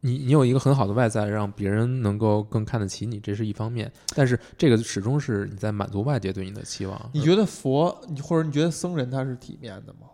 [0.00, 3.90] 你你有一个很好的外在，让别人能够更看得起你，这是一方面。
[4.14, 7.10] 但是这个始终是你在满足外界对你的期望。
[7.12, 10.08] 你觉得佛，你或者你觉得僧人他是体面的吗？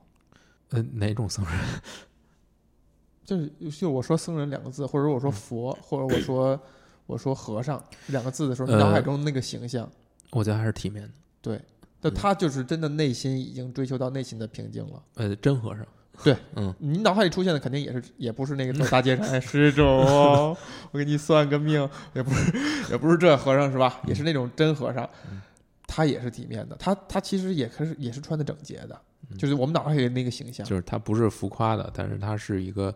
[0.70, 1.54] 呃哪种僧人？
[3.24, 6.60] 就是就我说僧人两个字，或者我说嗯佛，或者我说
[7.06, 9.88] 我说和尚两个字的时候，脑海中那个形象，
[10.30, 11.10] 我觉得还是体面的。
[11.40, 11.60] 对，
[12.00, 15.02] 但嗯他就是真的内心已经追求到内心的平静了。
[15.14, 15.86] 呃，真和尚。
[16.24, 20.56] 对，嗯，你脑海里出现的肯定也是， 也不是那个走 大街上，哎，施主，我
[20.92, 22.52] 给你算个命， 也不是，
[22.90, 24.00] 也不是这和尚是吧？
[24.06, 25.08] 也是那种真和尚。
[25.30, 25.40] 嗯，
[25.86, 29.00] 他也是体面的，他他其实也可是也是穿的整洁的，
[29.30, 29.36] 嗯。
[29.38, 30.66] 就是我们脑海里那个形象。
[30.66, 32.94] 就是他不是浮夸的，但是他是一个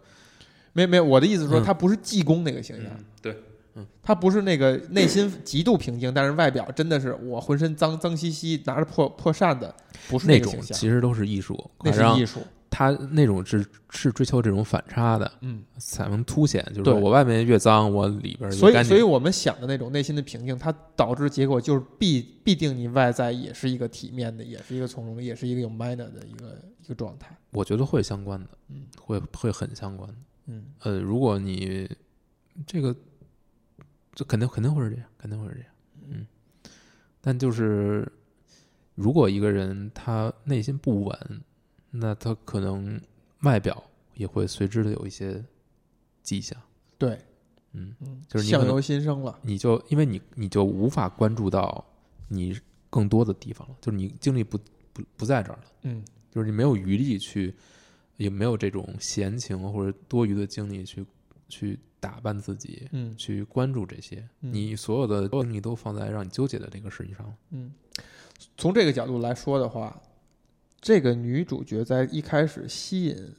[0.72, 1.64] 没没有，我的意思是说，嗯。
[1.64, 2.90] 他不是济公那个形象，
[3.22, 3.36] 对，
[3.74, 3.86] 嗯。
[4.02, 9.72] 他不是那个内心极度平静，但是外表真的是我浑身脏脏兮兮，拿着破破扇子，
[10.08, 12.40] 不是那种其实都是艺术，那是艺术。
[12.70, 18.88] 他那种是是追求这种反差的，嗯，才能凸显，就是对我外面越脏，我里边所以越干净。
[18.88, 27.36] 所以我们想的那种内心的平静，它导致结果就是必必定你外在也是一个体面的，也是一个从容的，也是一个有 manner 的一个一个状态。
[27.50, 30.14] 我觉得会相关的，嗯会会很相关的。
[30.46, 31.90] 嗯，呃，如果你
[32.66, 32.94] 这个，
[34.14, 35.68] 这肯定肯定会是这样，肯定会是这样。
[36.08, 36.26] 嗯，
[37.20, 38.10] 但就是
[38.94, 41.40] 如果一个人他内心不稳，
[41.90, 43.00] 那他可能
[43.42, 43.82] 外表
[44.14, 45.44] 也会随之的有一些
[46.22, 46.60] 迹象。
[46.98, 47.18] 对，
[47.72, 49.38] 嗯，嗯，就是相由心生了。
[49.42, 51.84] 你就因为你你就无法关注到
[52.28, 54.58] 你更多的地方了，就是你精力不
[54.92, 57.54] 不不在这儿了，嗯，就是你没有余力去，
[58.16, 61.06] 也没有这种闲情或者多余的精力去
[61.48, 67.34] 去打扮自己，嗯去关注这些，嗯你所有的精力都放在让你纠结的这个事情上了。
[67.50, 67.72] 嗯，
[68.56, 70.00] 从这个角度来说的话，
[70.80, 73.34] 这个女主角在一开始吸引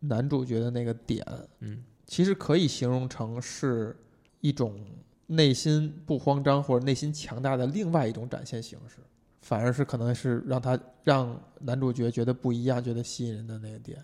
[0.00, 1.24] 男主角的那个点，
[1.60, 3.96] 嗯其实可以形容成是
[4.40, 4.78] 一种
[5.26, 8.96] 内心不慌张或者内心强大的另外一种展现形式，
[9.42, 14.02] 反而是可能是让他让男主角觉得不一样、觉得吸引人的那个点。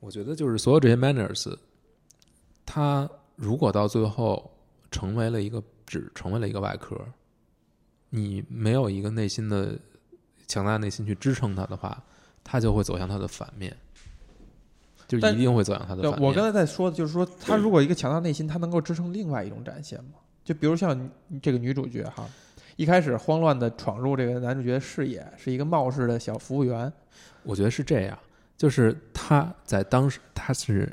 [0.00, 1.56] 我觉得就是所有这些 manners，
[2.64, 4.50] 他如果到最后
[4.90, 6.98] 成为了一个只成为了一个外壳，
[8.08, 9.78] 你没有一个内心的
[10.50, 12.02] 强大的内心去支撑他的话，
[12.44, 13.74] 他就会走向他的反面，
[15.06, 16.28] 就一定会走向他的对反面。
[16.28, 20.18] 我刚才在说的就是说，他如果一个强大内心，他能够支撑另外一种展现吗？
[20.44, 21.08] 就比如像
[21.40, 22.28] 这个女主角哈，
[22.76, 26.92] 一开始慌乱的闯入这个男主角的视野，是一个冒失的小服务员，
[27.44, 28.18] 我觉得是这样，
[28.56, 30.90] 就是他在当时他是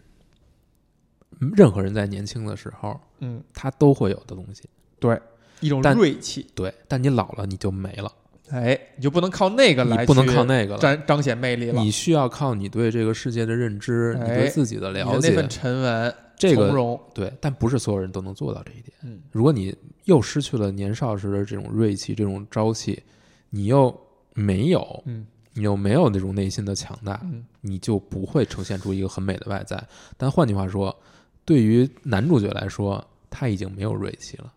[1.39, 5.19] 嗯任何人在年轻的时候，嗯，他都会有的东西，对
[5.61, 8.11] 一种锐气，对，但你老了你就没了，
[8.49, 10.79] 哎，你就不能靠那个来你不能去靠那个了。
[10.79, 18.93] 彰彰显魅力了，你需要靠你对这个世界的认知，你哎对自己的了解那份解，沉稳、这个从容，对，但不是所有人都能做到这一点。
[19.03, 19.75] 嗯如果你
[20.05, 23.03] 又失去了年少时的这种锐气、这种朝气，
[23.49, 23.93] 你又
[24.33, 29.83] 没有，嗯你又没有那种内心的强大，嗯你就不会呈现出一个很美的外在。
[30.15, 30.97] 但换句话说，
[31.43, 34.53] 对于男主角来说，他已经没有锐气了，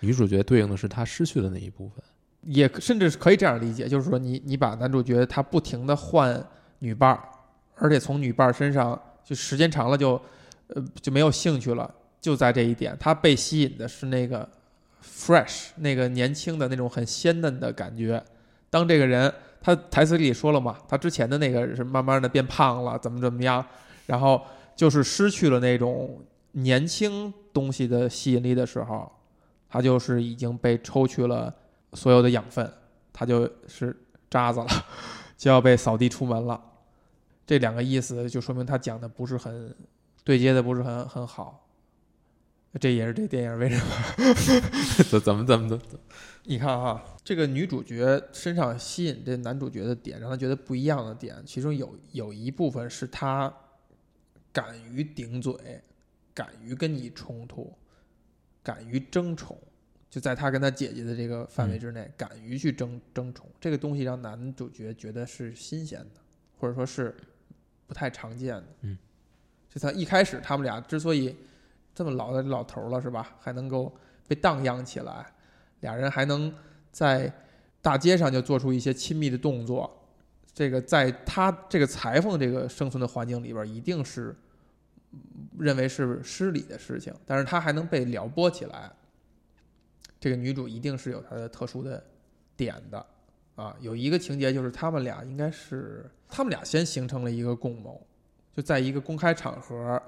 [0.00, 2.04] 女主角对应的是他失去的那一部分。
[2.46, 6.44] 也甚至是可以这样理解，就是说你你把男主角他不停的换
[6.80, 7.18] 女伴儿，
[7.76, 10.20] 而且从女伴儿身上就时间长了就
[10.68, 14.48] 呃就没有兴趣了，就在这一点，他被吸引的是那个
[15.02, 18.22] fresh 那个年轻的那种很鲜嫩的感觉。
[18.68, 23.64] 当这个人他台词里说了嘛，他之前的那个是慢慢的变胖了，怎么怎么样，
[24.06, 24.42] 然后
[24.76, 26.20] 就是失去了那种
[26.52, 29.10] 年轻东西的吸引力的时候，
[29.68, 31.54] 他就是已经被抽去了。
[31.94, 32.70] 所有的养分，
[33.12, 33.96] 他就是
[34.30, 34.66] 渣子了，
[35.38, 36.60] 就要被扫地出门了。
[37.46, 39.74] 这两个意思就说明他讲的不是很
[40.24, 41.60] 对接的，不是很很好。
[42.80, 45.04] 这也是这电影为什么？
[45.08, 45.82] 怎怎么怎么怎么？
[46.42, 53.54] 你看哈，这个女主角身上吸引这男主角的点，让他觉得不一样的点，其中有有一部分是他
[54.52, 55.54] 敢于顶嘴，
[56.34, 57.72] 敢于跟你冲突，
[58.62, 59.56] 敢于争宠。
[60.14, 66.20] 就在他跟他姐姐的这个范围之内，敢于去争争宠，这个东西让男主角觉得是新鲜的，
[66.56, 67.12] 或者说是
[67.88, 68.64] 不太常见的。
[68.82, 68.96] 嗯，
[69.68, 71.34] 就他一开始他们俩之所以
[71.92, 73.34] 这么老的老头了，是吧？
[73.40, 73.92] 还能够
[74.28, 75.26] 被荡漾起来，
[75.80, 76.54] 俩人还能
[76.92, 77.32] 在
[77.82, 80.08] 大街上就做出一些亲密的动作，
[80.52, 84.32] 这个在他这个裁缝这个生存的环境里边，一定是
[85.58, 88.92] 认为是失礼的事情，但是他还能被撩拨起来。
[90.24, 92.02] 这个女主一定是有她的特殊的
[92.56, 93.06] 点的
[93.56, 98.00] 啊，有一个情节就是他们俩应该是他们俩先形成了一个共谋，
[98.50, 100.02] 就在一个公开场合，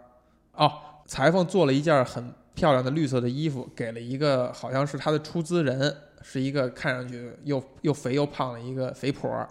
[0.55, 0.73] 哦，
[1.05, 9.47] 裁缝做了一件很漂亮的绿色的衣服，给了一个好像是他的出资人，是一个看上去又又肥又胖的一个肥婆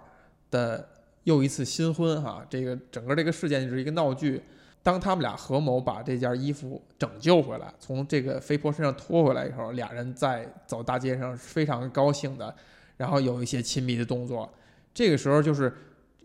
[0.50, 0.90] 的
[1.26, 4.42] 又一次新婚哈、这个整个这个事件就是一个闹剧。
[4.86, 12.56] 当他们俩合谋把这件衣服拯救回来，从这个肥婆身上拖回来以后，俩人在走大街上是非常高兴的，
[12.96, 14.48] 然后有一些亲密的动作。
[14.94, 15.76] 这个时候就是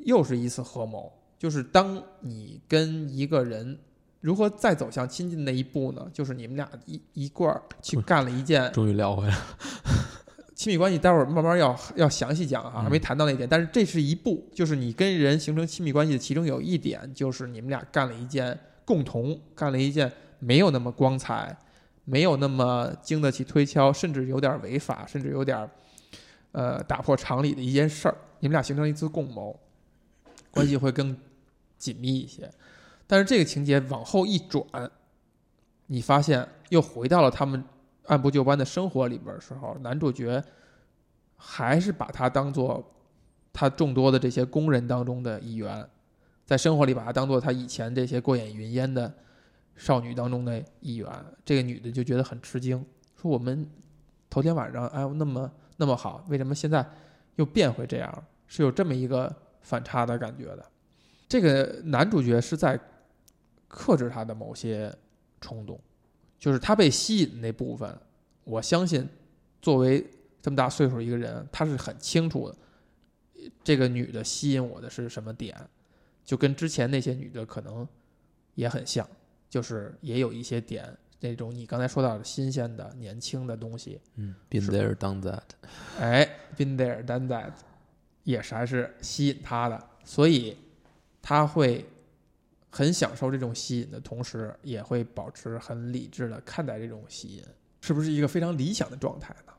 [0.05, 3.79] 又是一次合谋，就是当你跟一个人
[4.21, 6.07] 如何再走向亲近那一步呢？
[6.13, 9.43] 就是你们俩一一块儿去干了一件终于聊回来了。
[10.61, 13.49] 亲密关系，待会儿慢慢要要详细讲啊，嗯还没谈到那一点。
[13.49, 21.57] 但是这是一步，就是你跟人形成亲密关系的其中有一点，就是你们俩干了一件共同干了一件没有那么光彩，
[22.05, 25.67] 没有那么经得起推敲，甚至有点违法，甚至有点
[26.53, 28.15] 呃打破常理的一件事儿。
[28.41, 29.59] 你们俩形成一次共谋，
[30.51, 31.17] 关系会更
[31.79, 32.47] 紧密一些。
[33.07, 34.63] 但是这个情节往后一转，
[35.87, 37.65] 你发现又回到了他们
[38.07, 40.43] 按部就班的生活里边的时候，男主角
[41.37, 42.85] 还是把他当做
[43.53, 45.89] 他众多的这些工人当中的一员，
[46.45, 49.13] 在生活里把他当做他以前这些过眼云烟的
[49.77, 51.09] 少女当中的一员。
[51.45, 52.85] 这个女的就觉得很吃惊，
[53.21, 53.69] 说我们
[54.29, 56.85] 头天晚上哎那么那么好，为什么现在
[57.37, 58.25] 又变回这样？
[58.47, 60.67] 是有这么一个反差的感觉的。
[61.29, 62.79] 这个男主角是在
[63.69, 64.93] 克制他的某些
[65.41, 65.81] 冲动，
[66.41, 67.97] 就是他被吸引那部分，
[68.43, 69.07] 我相信
[69.63, 70.05] 作为
[70.43, 72.57] 这么大岁数一个人，他是很清楚的，
[73.63, 75.55] 这个女的吸引我的是什么点，
[76.25, 77.87] 就跟之前那些女的可能
[78.55, 79.07] 也很像，
[79.51, 85.43] 就是也有一些点那种你刚才说到的新鲜的、年轻的东西，嗯，been there done that，
[85.99, 86.27] 哎
[86.57, 87.53] ，been there done that，
[88.25, 90.57] 也是还是吸引他的，所以
[91.21, 91.85] 他会
[92.71, 97.45] 很享受这种吸引的同时，也会保持很理智的看待这种吸引，
[97.81, 99.53] 是不是一个非常理想的状态呢？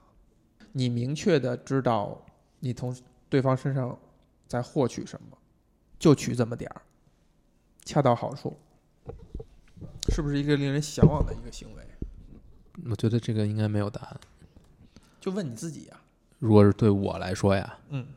[0.71, 2.25] 你明确的知道
[2.59, 2.95] 你从
[3.27, 3.97] 对方身上
[4.47, 5.37] 在获取什么，
[5.99, 6.81] 就取这么点儿，
[7.83, 8.57] 恰到好处，
[10.09, 11.83] 是不是一个令人向往的一个行为？
[12.89, 14.19] 我觉得这个应该没有答案。
[15.19, 16.01] 就问你自己呀、
[16.39, 18.07] 如果是对我来说呀，嗯，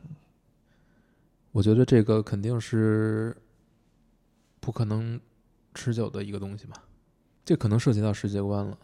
[1.51, 3.35] 我觉得这个肯定是
[4.65, 5.19] 不可能
[5.75, 6.73] 持久的一个东西吧。
[7.45, 8.75] 这可能涉及到世界观了，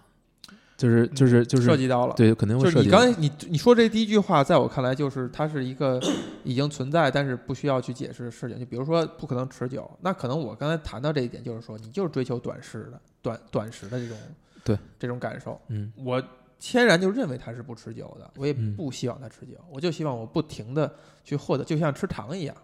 [0.78, 2.14] 就是就是就是涉及到了。
[2.16, 3.00] 对，肯定会就是涉及到。
[3.00, 6.00] 你刚才你你说这第一句话，在我看来就是它是一个
[6.46, 8.60] 已经存在，但是不需要去解释的事情。
[8.60, 14.16] 就比如说不可能持久，那可能我刚才谈到这一点，就是说你就是追求短视的、短短时的这种
[14.64, 15.60] 对这种感受。
[15.70, 16.24] 嗯我
[16.60, 22.56] 天然就认为它是不持久的，我也嗯不希望它持久，我就希望我不停的去获得，就像吃糖一样，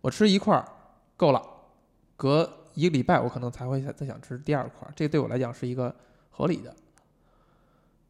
[0.00, 0.66] 我吃一块儿
[1.16, 1.40] 够了，
[2.18, 5.94] 隔一个礼拜我可能才会再再想吃第二块儿，这对我来讲是一个
[6.28, 6.74] 合理的。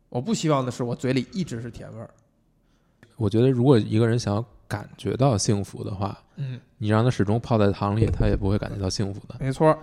[0.09, 2.11] 我不希望的是我嘴里一直是甜味儿。
[3.17, 9.37] 我觉得如果一个人想要感觉到幸福的话，嗯，你让他始终泡在糖里，他也不会感觉到幸福的。
[9.39, 9.79] 没错。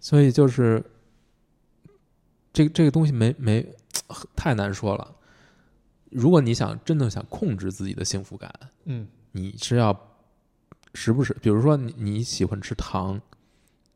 [0.00, 0.84] 所以就是
[2.52, 3.64] 这个这个东西没没
[4.34, 5.14] 太难说了。
[6.10, 8.52] 如果你想真的想控制自己的幸福感，
[8.86, 9.96] 嗯你是要
[10.94, 13.20] 时不时，比如说你你喜欢吃糖，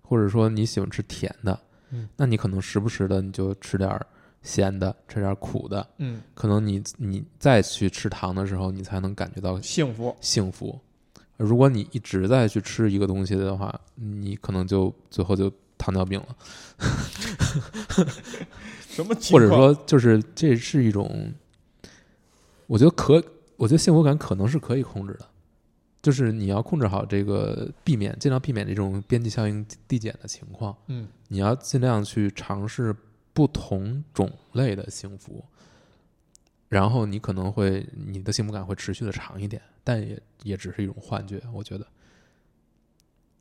[0.07, 1.59] 或者说你喜欢吃甜的，
[1.91, 2.09] 嗯。
[2.17, 4.07] 那你可能时不时的你就吃点儿
[4.43, 10.15] 咸的，吃点儿苦的，嗯，可能你你再去吃糖的时候，你才能感觉到幸福。
[10.21, 10.79] 幸福。
[11.37, 16.37] 如果你一直在去吃一个东西的话，你可能就最后就糖尿病了，
[18.89, 21.33] 什么或者说就是这是一种，
[22.69, 23.15] 我觉得可，
[23.57, 25.27] 我觉得幸福感可能是可以控制的，
[26.05, 32.95] 就是你要控制好这个，避免尽量避免这种边际效应递减的情况，嗯你要尽量去尝试
[33.33, 35.43] 不同种类的幸福，
[36.69, 41.87] 然后你可能会你的幸福感会持续的长一点，但也也只是一种幻觉，我觉得。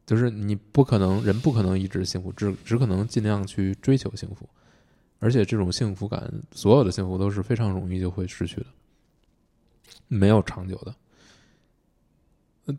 [0.06, 4.48] 就是你不可能，人不可能一直幸福，只只可能尽量去追求幸福，
[5.20, 8.68] 而且这种幸福感，所有的幸福都是非常容易就会失去的，
[10.08, 10.96] 没有长久的。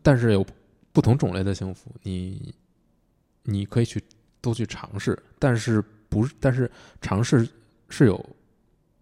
[0.01, 0.45] 但是有
[0.91, 2.53] 不同种类的幸福，你
[3.43, 4.03] 你可以去
[4.41, 6.33] 都去尝试，但是不是？
[6.39, 6.69] 但是
[7.01, 7.47] 尝试
[7.89, 8.35] 是有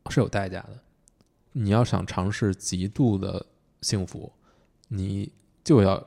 [0.09, 0.79] 是有代价的。
[1.53, 3.45] 你要想尝试极度的
[3.81, 4.31] 幸福，
[4.87, 5.31] 你
[5.63, 6.03] 就要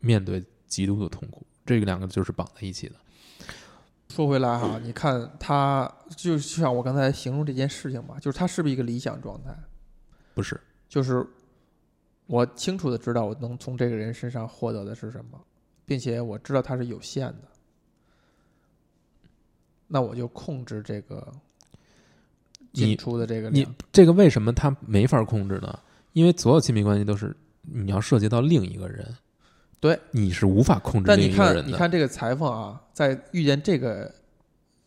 [0.00, 2.94] 面对极度的痛苦，这个两个就是绑在一起的。
[4.10, 9.56] 说回来哈，你看他就像我刚才形容这件事情吧，就是他是不是一个理想状态？
[10.34, 11.26] 不是，就是
[12.26, 15.38] 我清楚的知道我能从这个人身上获得的是什么，
[15.84, 17.48] 并且我知道它是有限的，
[19.86, 21.30] 那我就控制这个
[22.70, 23.74] 你进出的这个你量。
[23.92, 25.78] 这个为什么他没法控制呢？
[26.12, 29.16] 因为所有亲密关系都是你要涉及到另一个人，
[29.80, 31.70] 对，你是无法控制但你看，另一个人的。
[31.70, 34.12] 你看这个裁缝啊，在遇见这个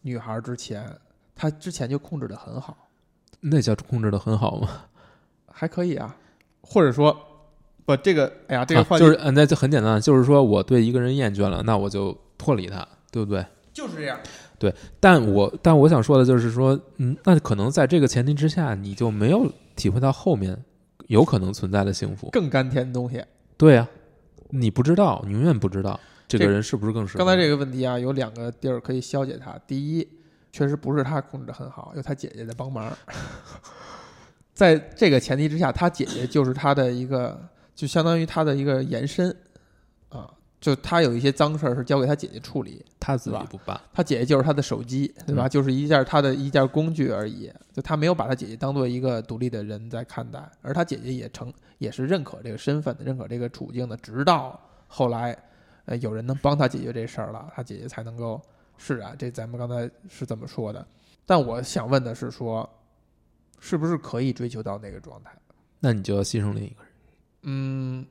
[0.01, 0.89] 女孩之前，
[1.35, 2.89] 他之前就控制的很好，
[3.39, 4.85] 那叫控制的很好吗？
[5.45, 6.15] 还可以啊，
[6.61, 7.15] 或者说
[7.87, 13.45] 不，这个哎呀，这个啊话题、就是，嗯，那就很简单，就是说我对一个人厌倦了，那我就脱离他，对不对？
[13.71, 14.19] 就是这样。
[14.59, 20.61] 对但我但我想说的就是说，嗯，那可能在这个前提之下，你就没有体会到后面
[21.07, 22.29] 有可能存在的幸福。
[22.31, 23.23] 更甘甜的东西。
[23.55, 23.87] 对呀、
[24.49, 27.19] 你不知道，你永远不知道这个人是不是更适合。
[27.23, 29.57] 刚才这个问题啊，有两个地儿可以消解它。
[29.65, 30.05] 第一，
[30.51, 32.91] 确实不是他控制的很好，有他姐姐在帮忙。
[34.53, 37.39] 在这个前提之下，他姐姐就是他的一个，
[37.77, 39.33] 就相当于他的一个延伸
[40.09, 40.33] 啊。
[40.59, 45.45] 就他有一些脏事儿是交给他姐姐处理，他自己不办，他姐姐就是他的手机，对吧？
[45.45, 47.53] 嗯就是一件他的一件工具而已。
[47.71, 53.95] 就他没有把他姐姐当做一个独立的人在看待，而他姐姐也成也是认可这个身份的，认可这个处境的。
[53.97, 55.37] 直到后来，
[55.85, 58.41] 呃，有人能帮他解决这事儿了，他姐姐才能够
[58.79, 59.15] 释然。
[59.15, 60.85] 这咱们刚才是怎么说的。
[61.27, 62.67] 但我想问的是说，
[63.59, 65.31] 是不是可以追求到那个状态？
[65.79, 66.86] 那你就要牺牲另一个人。
[67.49, 68.05] 嗯，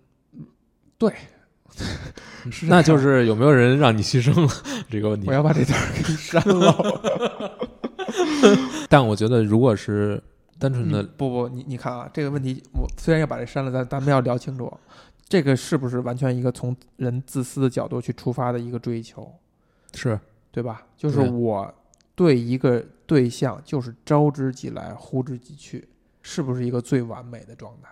[0.96, 1.12] 对，
[2.50, 5.32] 是那就是有没有人让你牺牲了这个问题我。
[5.34, 7.60] 要把这段儿给删了。
[8.88, 10.22] 但我觉得，如果是
[10.58, 14.72] 单纯你的，不不，你你看啊，这个问题我虽然要把这删了，但咱们要聊清楚，
[15.28, 19.30] 这个是不是完全一个从人自私的角度去出发的一个追求，
[19.92, 20.18] 是
[20.50, 20.86] 对吧？
[20.96, 21.74] 就是我
[22.14, 25.86] 对一个对象就是招之即来，呼之即去，
[26.22, 27.90] 是不是一个最完美的状态？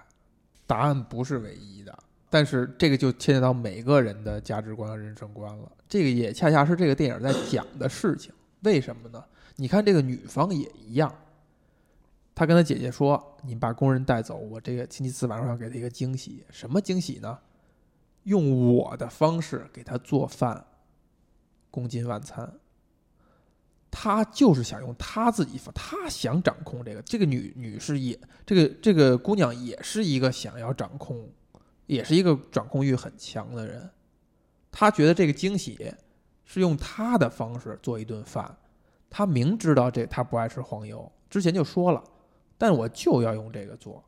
[0.67, 1.97] 答案不是唯一的，
[2.31, 5.71] 但是这个就牵扯到每个人的价值观和人生观了。
[5.89, 8.33] 这个也恰恰是这个电影在讲的事情。
[8.63, 9.23] 为什么呢？
[9.57, 11.15] 你看这个女方也一样，
[12.35, 16.45] 她跟她姐姐说：“你把工人带走，我这个星期四晚上要给她一个惊喜。
[16.51, 17.39] 什么惊喜呢？
[18.25, 20.65] 用我的方式给她做饭，
[21.71, 22.51] 共进晚餐。”
[23.97, 27.01] 他就是想用他自己他，想掌控这个。
[27.03, 31.25] 这个女女士也，这个这个姑娘也是一个想要掌控，
[31.87, 33.89] 也是一个掌控欲很强的人。
[34.73, 35.95] 他觉得这个惊喜
[36.45, 38.53] 是用他的方式做一顿饭，
[39.09, 42.03] 他明知道这他不爱吃黄油，之前就说了，
[42.59, 44.05] 但我就要用这个做。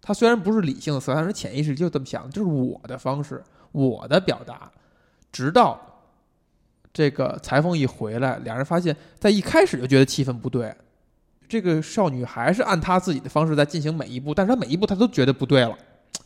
[0.00, 3.42] 他虽然不是理性的思考，但是潜意识就这么想，这是我的方式，
[3.72, 4.70] 我的表达。
[5.32, 5.78] 直到
[6.98, 10.74] 这个裁缝一回来，两人发现，在一开始就觉得气氛不对，
[11.48, 15.78] 这个少女还是按她自己的方式在进行每一步，但是她每一步她都觉得不对了，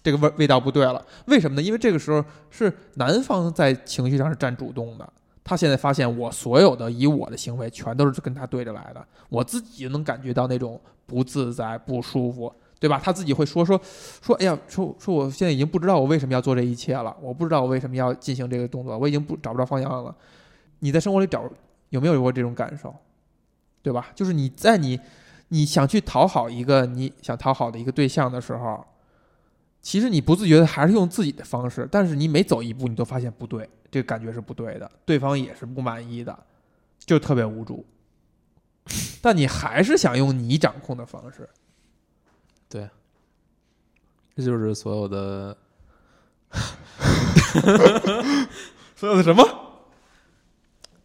[0.03, 1.05] 这个味味道不对了。
[1.27, 1.63] 为什么呢？
[1.63, 5.07] 因为这个时候是男方在情绪上是占主动的，
[5.45, 12.51] 他现在发现我所有的以我的行为全都是跟他对着来的，我自己能感觉到那种不自在、不舒服，
[12.81, 12.99] 对吧？
[13.05, 13.79] 他自己会说说
[14.23, 20.17] 说，哎呀，说说我现在已经不知道我为什么要做这一切了，我不知道我为什么要进行这个动作，我已经不找不着方向了。
[20.83, 21.49] 你在生活里找
[21.91, 22.93] 有没有过这种感受，
[23.83, 24.11] 对吧？
[24.17, 24.99] 就是你在你
[25.49, 28.85] 你想去讨好一个你想讨好的一个对象的时候，
[29.81, 36.37] 其实你不自觉的还是用自己的方式，但是你每走一步，你都发现不对，这个感觉是不对的，对方也是不满意的，
[36.99, 37.87] 就特别无助。
[39.21, 41.49] 但你还是想用你掌控的方式，
[42.69, 42.91] 对
[44.35, 45.57] 这就是所有的，
[48.97, 49.62] 所有的什么？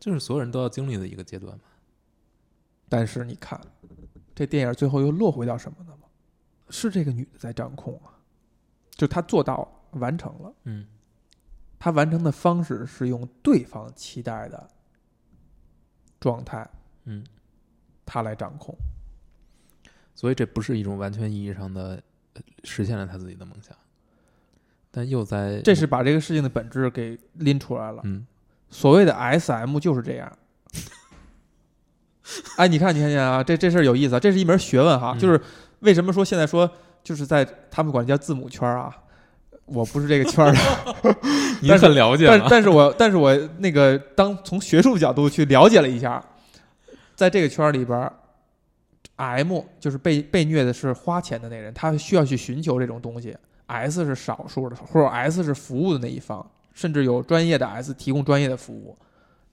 [0.08, 1.64] 就是所有人都要经历的一个阶段嘛。
[2.88, 3.60] 但是你看，
[4.34, 6.08] 这电影最后又落回到什么呢吗？
[6.70, 8.16] 是这个女的在掌控啊，
[8.92, 10.88] 就她做到完成了，嗯，
[11.78, 14.70] 她完成的方式是用对方期待的
[16.22, 16.66] 状态，
[17.04, 17.26] 嗯，
[18.06, 18.74] 她来掌控。
[20.16, 22.02] 所以这不是一种完全意义上的
[22.36, 23.76] 呃实现了她自己的梦想，
[24.90, 28.02] 但又在这是把这个事情的本质给拎出来了。
[28.06, 28.26] 嗯
[28.70, 30.32] 所谓的 SM 就是这样。
[32.58, 35.14] 哎，你看，你看见啊，这这事儿有意思啊，这是一门学问哈。
[35.16, 35.40] 嗯就是
[35.80, 36.70] 为什么说现在说
[37.04, 38.92] 就是在他们管这叫字母圈啊，
[39.66, 41.16] 我不是这个圈儿的，
[41.62, 46.24] 你很了解了，但但是我但是我那个当从学术角度去了解了一下，
[47.16, 48.12] 在这个圈里边
[49.16, 53.36] ，M 就是被被虐的是花钱的那人，他需要去寻求这种东西
[53.68, 56.46] ；S 是少数的，或者 S 是服务的那一方，
[56.78, 58.96] 甚至有专业的 S 提供专业的服务，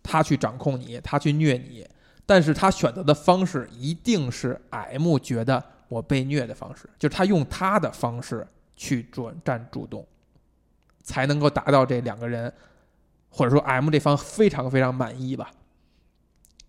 [0.02, 1.82] 他去掌控你，他去虐你，
[2.26, 8.46] 但是他选择的方式一定是 M 觉得我被虐的方式，就是他用他的方式
[8.76, 10.06] 去转占主动，
[11.02, 12.52] 才能够达到这两个人，
[13.30, 15.50] 或者说 M 这方非常非常满意吧。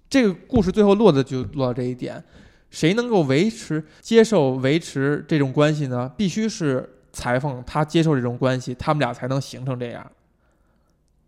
[0.10, 2.24] 这个故事最后落的就落到这一点，
[2.70, 6.10] 谁能够维持、接受、维持这种关系呢？
[6.16, 10.10] 必须是裁缝他接受这种关系，他们俩才能形成这样。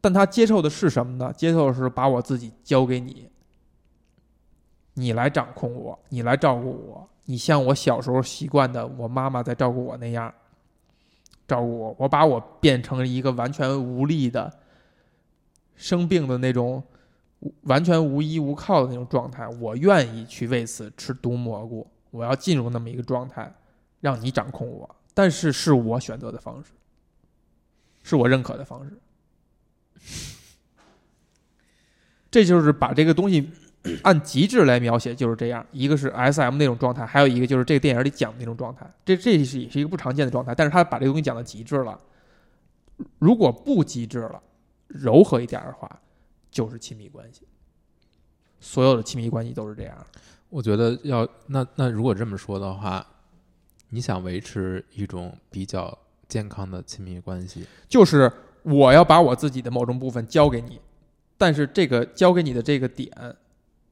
[0.07, 1.33] 但他接受的是什么呢？
[1.33, 3.29] 接受的是把我自己交给你，
[4.93, 10.33] 你来掌控我，你来照顾我，你像我小时候习惯的，我妈妈在照顾我那样
[11.45, 14.49] 照顾我，我把我变成一个完全无力的、
[15.75, 16.81] 生病的那种
[17.63, 19.45] 完全无依无靠的那种状态。
[19.59, 23.53] 我愿意去为此吃毒蘑菇，我要进入那么一个状态，
[23.99, 26.71] 让你掌控我，但是是我选择的方式，
[28.03, 28.97] 是我认可的方式。
[32.29, 33.49] 这就是把这个东西
[34.03, 35.65] 按极致来描写，就是这样。
[35.71, 38.89] 一个是 S M 那种状态，还有一个就是这个电影里讲的那种状态。
[39.05, 41.99] 这这是也是一个不常见的状态，但是他把这个东西讲到极致了。
[43.19, 44.41] 如果不极致了，
[44.87, 46.01] 柔和一点的话，
[46.51, 47.47] 就是亲密关系。
[48.59, 49.95] 所有的亲密关系都是这样。
[50.49, 53.05] 我觉得要那那如果这么说的话，
[53.89, 58.31] 你想维持一种比较健康的亲密关系，就是
[58.67, 60.79] 我要把我自己的某种部分交给你，
[61.37, 63.09] 但是这个交给你的这个点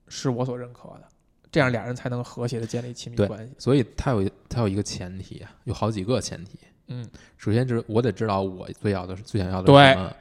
[0.08, 1.04] 是我所认可的，
[1.52, 3.54] 这样俩人才能和谐的建立亲密关系。
[3.58, 6.60] 所以它有它有一个前提啊，有好几个前提。
[6.88, 7.08] 嗯，
[7.38, 10.14] 首先就是我得知道我最要的是最想要的是什么，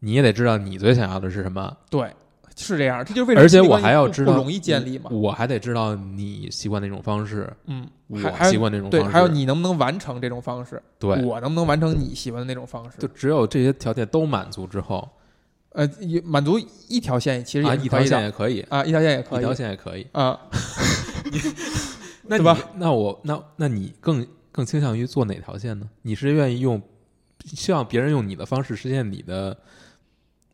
[0.00, 2.08] 你也得知道你最想要的是什么，对，
[2.54, 5.10] 是这样，这就是为什么而且我还要知道容易建立嘛。
[5.10, 10.80] 我还得知道你习惯哪种方式，嗯，我还还有习惯那种对，方式，还有你能不能完成这种方式？
[10.98, 12.98] 对，我能不能完成你喜欢的那种方式？
[12.98, 15.08] 就只有这些条件都满足之后
[15.70, 16.58] 呃，也满足
[16.88, 20.06] 一条线其实啊，一条也可以的线也可以，啊，一条线也可以一条线也可以。
[20.12, 20.38] 啊。
[22.24, 22.58] 那你对吧？
[22.76, 25.88] 那我那那你更更倾向于做哪条线呢？
[26.02, 26.80] 你是愿意用
[27.46, 29.56] 希望别人用你的方式实现你的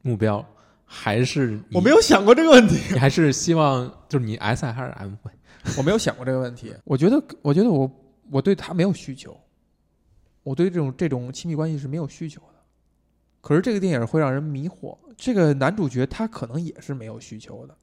[0.02, 0.44] 目标，
[0.86, 5.30] 还是我没有想过这个问题，你还是希望就是你 S I 还是 M 会？
[5.76, 6.74] 我没有想过这个问题。
[6.84, 7.90] 我觉得，我觉得我
[8.30, 9.38] 我对他没有需求，
[10.42, 12.58] 我对这种这种亲密关系是没有需求的。
[13.40, 17.76] 可是这个电影会让人迷惑，这个男主角他可能也是没有需求的。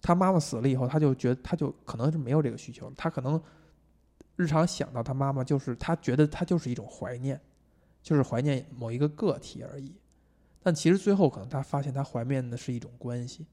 [0.00, 2.92] 他妈妈死了以后，他就觉得他就可能是没有这个需求了。
[2.96, 3.40] 他可能
[4.36, 7.38] 日常想到他妈妈，就是他觉得他就是一种怀念，
[8.02, 9.94] 就是怀念某一个个体而已。
[10.62, 13.46] 但其实最后可能他发现，他怀念的是一种关系，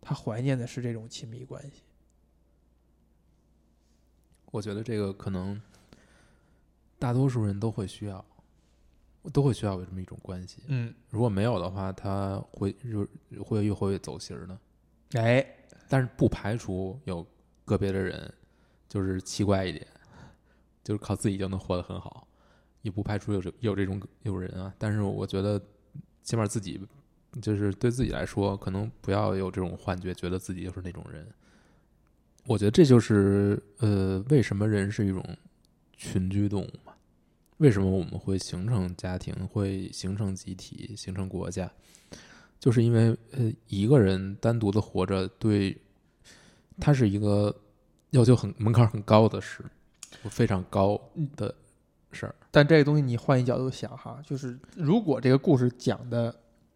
[0.00, 1.82] 他怀念的是这种亲密关系。
[4.50, 5.60] 我觉得这个可能
[6.98, 8.24] 大多数人都会需要，
[9.32, 10.62] 都会需要有这么一种关系。
[10.68, 13.06] 嗯，如果没有的话，他会就
[13.44, 14.58] 会越会越走形儿的。
[15.20, 15.46] 哎，
[15.88, 17.26] 但是不排除有
[17.64, 18.32] 个别的人
[18.88, 19.86] 就是奇怪一点，
[20.82, 22.26] 就是靠自己就能活得很好，
[22.82, 24.72] 也不排除有这有这种有人啊。
[24.78, 25.60] 但是我觉得，
[26.22, 26.80] 起码自己
[27.42, 31.28] 就是对自己来说，可能不要有这种幻觉，觉得自己就是那种人。
[32.46, 35.24] 我觉得这就是呃，为什么人是一种
[35.96, 36.92] 群居动物嘛？
[37.58, 41.70] 为什么我们会形成家庭，会形成集体，形成国家？
[42.58, 45.76] 就是因为呃，一个人单独的活着，对
[46.78, 47.54] 他是一个
[48.10, 49.64] 要求很门槛很高的事，
[50.30, 51.00] 非常高
[51.36, 51.54] 的
[52.12, 52.34] 事儿。
[52.50, 56.34] 但这个东西你换一角度想哈，就是如果这个故事讲的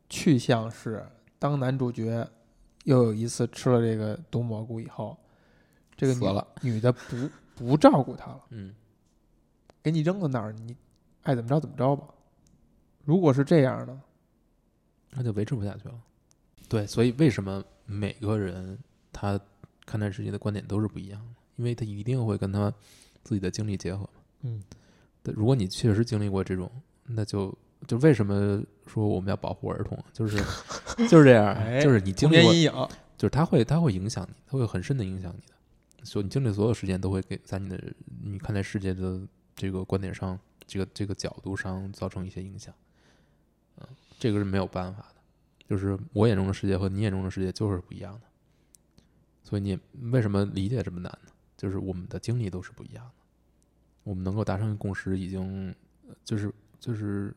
[0.09, 1.05] 去向是，
[1.39, 2.29] 当男主角
[2.85, 5.16] 又有一次吃了这个毒蘑菇以后，
[6.01, 8.74] 这个女死了女的不不照顾他了，嗯，
[9.82, 10.74] 给你扔在那儿，你
[11.22, 12.07] 爱怎么着怎么着吧。
[13.05, 14.01] 如果是这样呢？
[15.11, 15.94] 那就维持不下去了。
[16.68, 18.78] 对，所以为什么每个人
[19.12, 19.38] 他
[19.84, 21.34] 看待世界的观点都是不一样的？
[21.57, 22.72] 因为他一定会跟他
[23.22, 24.11] 自己的经历结合嘛。
[24.42, 24.62] 嗯，
[25.22, 26.70] 对，如果你确实经历过这种，
[27.05, 27.53] 那就
[27.86, 29.98] 就为什么说我们要保护儿童？
[30.14, 30.38] 就是
[31.11, 32.72] 就是这样，哎就是你经历过阴影，
[33.18, 35.55] 就是他会他会影响你，他会很深的影响你的，
[36.03, 37.92] 所你经历所有时间都会给在你的
[38.22, 39.20] 你看待世界的
[39.55, 42.74] 这个观点上，这个这个角度上造成一些影响。
[43.76, 43.86] 嗯，
[44.18, 45.16] 这个是没有办法的，
[45.68, 48.20] 就是我眼中的世界和你眼中的世界就是不一样的，
[49.42, 49.78] 所以你
[50.11, 51.32] 为什么理解这么难呢？
[51.57, 53.12] 就是我们的经历都是不一样的，
[54.03, 55.74] 我们能够达成共识，已经
[56.24, 57.34] 就是就是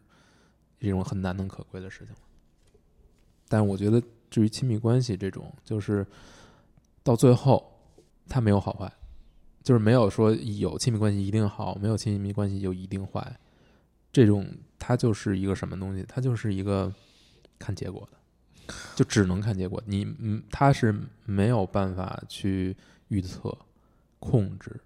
[0.80, 2.22] 一种很难能可贵的事情了。
[3.49, 6.05] 但我觉得，至于亲密关系这种，就是
[7.03, 7.72] 到最后，
[8.28, 8.91] 它没有好坏，
[9.63, 13.39] 就是没有说有亲密关系一定好，没有亲密关系就一定坏。
[14.11, 14.47] 这种
[14.78, 16.05] 它就是一个什么东西？
[16.07, 16.93] 它就是一个
[17.57, 19.82] 看结果的，就只能看结果。
[19.86, 20.93] 你嗯，它是
[21.26, 22.76] 没有办法去
[23.07, 23.57] 预测、
[24.19, 24.80] 控制，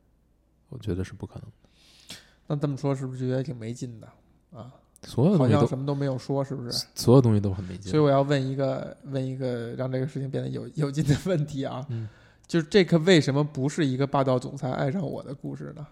[0.70, 2.18] 我觉得是不可能的。
[2.48, 4.08] 那这么说是不是觉得挺没劲的
[4.52, 4.72] 啊？
[5.04, 6.88] 所有东西都，像什么都没有说，是不是？
[6.96, 8.02] 所有东西都很没劲所以。
[8.02, 12.08] 我要问一个问一个让这个事情变得有有劲的问题啊，嗯
[12.48, 15.86] 就是这个为什么不是一个霸道总裁爱上我的故事呢？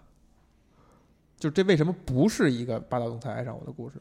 [1.38, 4.00] 就这为什么不是一个霸道总裁爱上我的故事？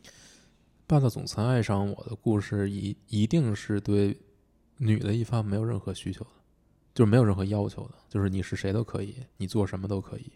[0.87, 4.17] 霸道总裁爱上我的故事一一定是对
[4.77, 6.29] 女的一方没有任何需求的，
[6.93, 10.31] 就是没有任何要求的，就是你是谁都可以，你做什么都可以。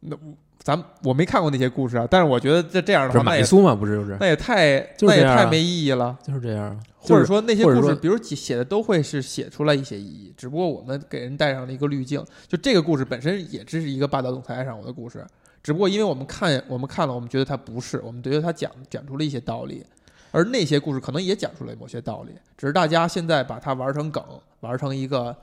[0.00, 6.16] 那我咱我没看过那些故事啊，但是我觉得这这样的话，那也买书嘛，不是就是那也太就是啊那也太没意义了。
[6.22, 12.22] 就是这样啊，或者说那些故事，比如写写的都会是写出来一些意义，只不过我们给人带上了一个滤镜。
[12.46, 15.24] 就这个故事本身也只是一个霸道总裁爱上我的故事，
[15.62, 19.84] 只不过因为我们看我们看了，我们觉得它不是，我们觉得它讲讲出了一些道理，
[20.32, 24.22] 而那些故事可能也讲出了某些道理，只是大家现在把它玩成梗，
[24.60, 25.34] 玩成一个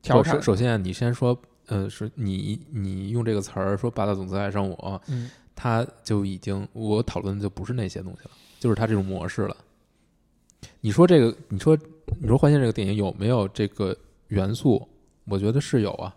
[0.00, 0.56] 调侃首。
[0.56, 1.36] 先啊你先说，
[1.66, 9.56] 呃，是你你用这个词儿说霸道总裁爱上我，嗯，他就已经我讨论的就不是那些东西了，就是他这种模式了。
[10.80, 11.76] 你说这个，你说
[12.20, 13.96] 你说《幻线》这个电影有没有这个
[14.28, 14.88] 元素？
[15.26, 16.14] 我觉得是有啊，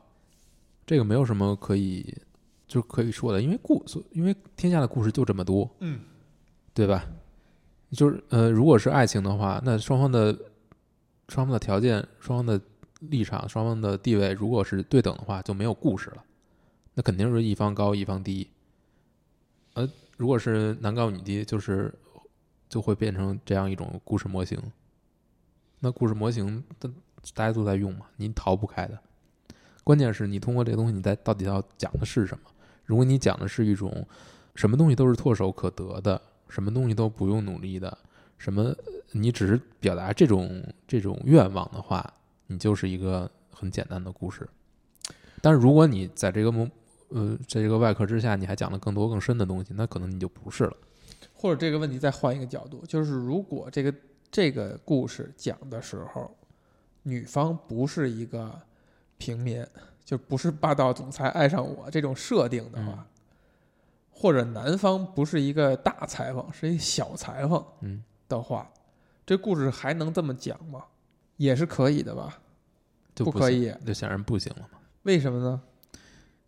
[0.86, 2.16] 这个没有什么可以
[2.68, 6.00] 就是可以说的，因为故因为天下的故事就这么多，嗯，
[6.74, 7.06] 对吧？
[7.91, 10.36] 就是呃，如果是爱情的话，那双方的
[11.30, 12.60] 双方的条件、双方的
[13.02, 16.24] 立场、双方的地位如果是对等的话，就没有故事了。
[16.93, 18.50] 那肯定是一方高一方低。
[19.74, 21.93] 呃，如果是男高女低，就是
[22.70, 24.58] 就会变成这样一种故事模型。
[25.80, 26.64] 那故事模型，
[27.34, 28.98] 大家都在用嘛，你逃不开的。
[29.84, 32.50] 关键是你通过这个东西，你在到底要讲的是什么？
[32.86, 34.08] 如果你讲的是一种
[34.56, 37.96] 什么东西都是唾手可得的，什么东西都不用努力的，
[38.38, 38.74] 什么
[39.12, 42.14] 你只是表达这种这种愿望的话，
[42.48, 44.48] 你就是一个很简单的故事。
[45.41, 46.70] 但是如果你在这个模
[47.10, 50.78] 呃在这个外壳之下，你还讲了更多更深的东西，那可能你就不是了。
[51.34, 53.93] 或者这个问题再换一个角度，就是如果这个
[54.32, 56.36] 这个故事讲的时候，
[57.04, 58.60] 女方不是一个
[59.18, 59.66] 平民，
[60.04, 63.06] 就不是霸道总裁爱上我这种设定的话，
[64.10, 68.72] 或者男方不是一个大裁缝，是一小裁缝，嗯的话，
[69.26, 70.86] 这故事还能这么讲吗？
[71.38, 72.39] 也是可以的吧？
[73.13, 75.61] 就不不可以，就显然不行了嘛，为什么呢？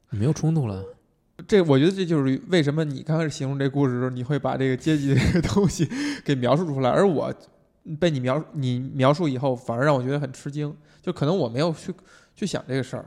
[0.09, 0.83] 你没有冲突了。
[1.47, 5.87] 这我觉得这就是为什么你刚开始形容这故事的时候，你会把这个阶级这个东西
[6.25, 7.33] 给描述出来，而我
[7.99, 10.75] 被你描你描述以后，反而让我觉得很吃惊。
[11.01, 11.93] 就可能我没有去
[12.35, 13.05] 去想这个事儿，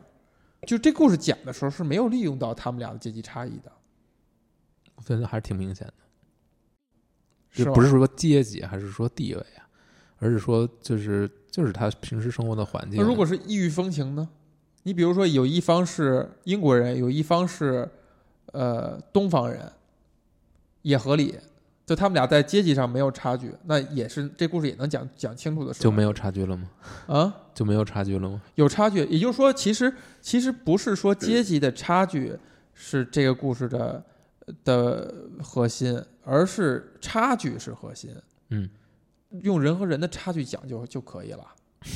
[0.67, 3.71] 就这故事讲的时候是没有利用到他们俩的阶级差异的，
[4.95, 5.93] 我觉得还是挺明显的，
[7.51, 9.69] 是不是说阶级，还是说地位啊，
[10.21, 13.03] 而是说就是就是他平时生活的环境啊。
[13.03, 14.29] 那如果是异域风情呢？
[14.85, 17.89] 你比如说有一方是英国人，有一方是
[18.53, 19.61] 呃东方人，
[20.83, 21.35] 也合理。
[21.85, 26.71] 就他们俩在阶级上没有差距，那也是这故事也能讲讲清楚的时候，就没有差距了吗？
[27.09, 27.37] 啊？
[27.53, 28.41] 就没有差距了吗？
[28.55, 32.33] 有差距，也就是说，其实其实不是说阶级的差距
[32.75, 34.05] 是这个故事的
[34.63, 35.13] 的
[35.43, 38.15] 核心，而是差距是核心。
[38.51, 38.71] 嗯，
[39.43, 41.47] 用人和人的差距讲就就可以了，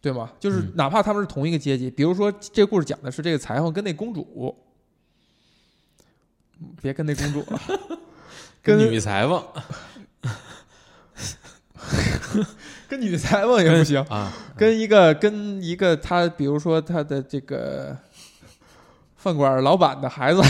[0.00, 0.32] 对吗？
[0.40, 4.56] 就是嗯哪怕他们是同一个阶级，比如说这个故事讲的是这个裁缝跟那公主，
[6.60, 7.60] 嗯别跟那公主了，
[8.62, 9.42] 跟女裁缝
[12.88, 17.96] 跟女裁缝也不行，啊，跟一个跟一个他，比如说他的这个
[19.16, 20.40] 饭馆老板的孩子，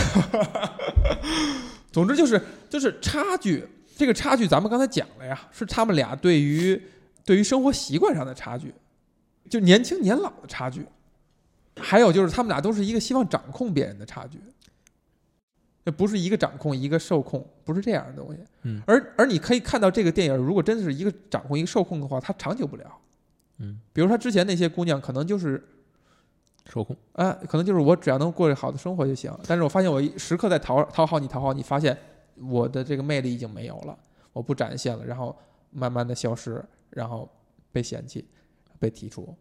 [1.91, 6.81] 总之就是就是差距，这个差距咱们刚才讲了呀，是他们俩对于
[7.25, 8.73] 对于生活习惯上的差距，
[9.49, 10.85] 就年轻年老的差距，
[11.77, 14.39] 还有就是他们俩都是一个希望掌控别人的差距。
[15.85, 18.39] 这不是一个掌控一个受控，不是这样的东西。
[18.61, 22.85] 嗯而而你可以看到这个电影，如果真的是一个掌控一个受控的话，它长久不了。
[23.57, 25.61] 嗯，比如他之前那些姑娘，可能就是
[26.71, 26.95] 受控。
[27.11, 29.29] 啊，可能就是我只要能过着好的生活就行。
[29.45, 31.97] 但是我发现我时刻在讨讨好你，讨好你，发现
[32.49, 33.97] 我的这个魅力已经没有了，
[34.31, 35.37] 我不展现了，然后
[35.71, 37.29] 慢慢的消失，然后
[37.71, 38.27] 被嫌弃，
[38.79, 39.35] 被剔除。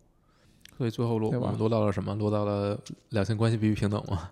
[0.78, 2.14] 所以最后落我们落到了什么？
[2.14, 2.78] 落到了
[3.11, 4.30] 两性关系必须平等吗？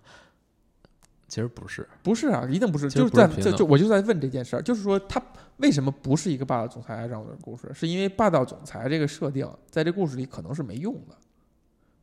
[1.29, 5.23] 其实不是，不是啊，一定不是，就是在这不是平等就我就在问这件事儿，就是说他
[5.59, 7.71] 为什么不是一个霸道总裁爱上我的故事？
[7.73, 11.17] 是因为霸道总裁这个设定在这故事里可能是没用的，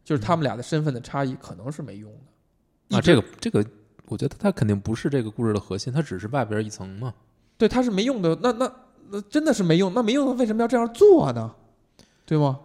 [0.05, 2.09] 就是他们俩的身份的差异可能是没用
[2.89, 2.95] 的。
[2.95, 3.65] 啊，这个这个，
[4.08, 7.14] 我觉得它肯定不是这个故事的核心，它只是外边一层嘛。
[7.58, 8.72] 对，它是没用的，那那
[9.10, 11.53] 那真的是没用，那没用的为什么要这样做呢？
[12.26, 12.60] 对吗？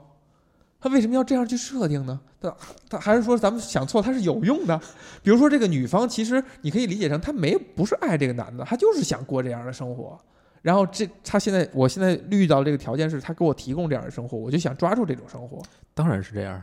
[0.81, 2.21] 他为什么要这样去设定呢？
[2.41, 2.57] 他
[2.89, 4.77] 他还是说咱们想错，他是有用的。
[5.23, 10.19] 比如说这个女方，其实你可以理解成她没不是爱这个男的，她就是想过这样的生活。
[10.61, 15.63] 然后这他现在我现在遇到这个条件是他给我提供这样的生活，我就想抓住这种生活。
[15.95, 16.61] 当然是这样，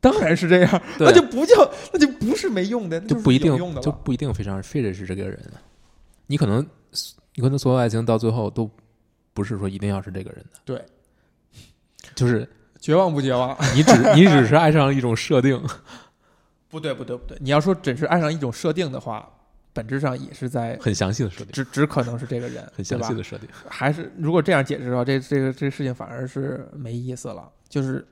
[0.00, 3.80] 当然是这样，那就不叫那就不是没用的，就不一定用的。
[3.80, 5.60] 就不一定非常非得是这个人啊。
[6.26, 6.66] 你可能
[7.34, 8.70] 你可能所有爱情到最后都
[9.34, 10.84] 不是说一定要是这个人的，对，
[12.14, 12.48] 就是
[12.80, 13.56] 绝望不绝望？
[13.74, 15.60] 你只 你只是爱上了一种设定，
[16.68, 19.28] 不对不对不对，你要说只是爱上一种设定的话，
[19.72, 23.48] 本质上也是在很详细的设定，只只可能是这个人，很详细的设定。
[23.68, 28.06] 还是如果这样解释的话，这这个这个事情反而是没意思了，就是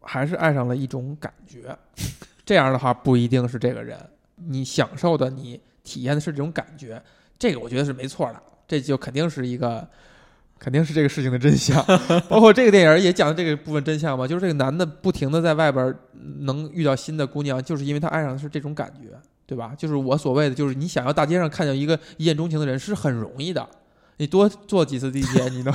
[0.00, 1.76] 还是爱上了一种感觉。
[2.44, 3.98] 这样的话不一定是这个人，
[4.36, 7.02] 你享受的、你体验的是这种感觉，
[7.38, 9.88] 这个我觉得是没错的，这就肯定是一个。
[10.62, 11.82] 肯定是这个事情的真相，
[12.28, 15.94] 包括这个电影也讲的这个部分真相嘛，就是这个男的不停的在外边
[16.40, 19.72] 能遇到新的姑娘，就是因为他爱上的是这种感觉，对吧？
[19.78, 23.66] 就是我所谓的，就是你想要大街上看见一个一见钟情的人是很容易的，
[24.18, 25.72] 你多坐几次地铁，你能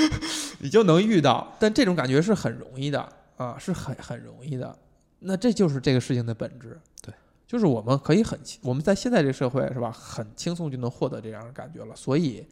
[0.60, 3.08] 你就能遇到，但这种感觉是很容易的
[3.38, 4.78] 啊，是很很容易的。
[5.20, 6.78] 那这就是这个事情的本质。
[7.00, 7.14] 对，
[7.46, 12.46] 就是我们可以很轻我们在现在这个社会是吧，很轻松就能获得这样的感觉了，所以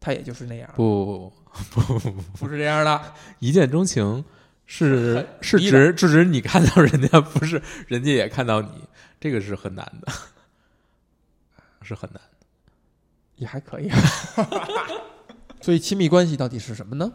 [0.00, 1.32] 他也就是那样，不，
[1.70, 3.14] 不不不， 不是这样的。
[3.38, 4.24] 一见钟情
[4.66, 8.88] 是是低指是指你看到人家，不是人家也看到你，
[9.20, 10.12] 这个是很难的，
[11.82, 12.20] 是很难。
[13.36, 13.90] 也还可以。
[15.60, 17.12] 所以亲密关系到底是什么呢？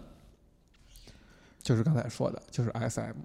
[1.68, 3.18] 就是刚才说的，就是 SM，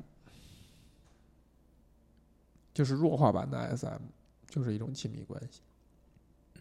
[2.75, 4.03] 就是弱化版的 SM，
[4.49, 5.61] 就是一种亲密关系。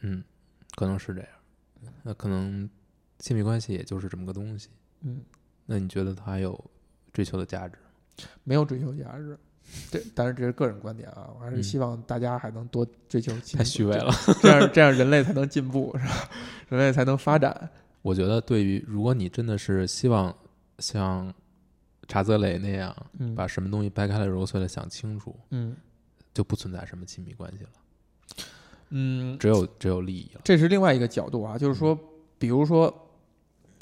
[0.01, 0.23] 嗯，
[0.75, 1.29] 可能是这样。
[2.03, 2.69] 那可能
[3.17, 4.69] 亲密关系也就是这么个东西。
[4.99, 5.23] 嗯，
[5.65, 6.63] 那你觉得它有
[7.11, 7.79] 追求的价值？
[8.43, 9.35] 没有追求价值。
[9.89, 14.13] 这当然这是个人观点啊，我还是嗯希望大家还能多追求太虚伪了。
[14.39, 16.29] 这样这样人类才能进步，是吧？
[16.69, 17.71] 人类才能发展。
[18.03, 20.31] 我觉得，对于如果你真的是希望
[20.77, 21.33] 像
[22.11, 25.73] 查泽雷那样嗯，把什么东西掰开了揉碎了想清楚，嗯
[26.33, 27.69] 就不存在什么亲密关系了，
[28.89, 30.41] 嗯，只有只有利益了。
[30.43, 31.97] 这是另外一个角度啊，就是说，
[32.37, 32.93] 比如说，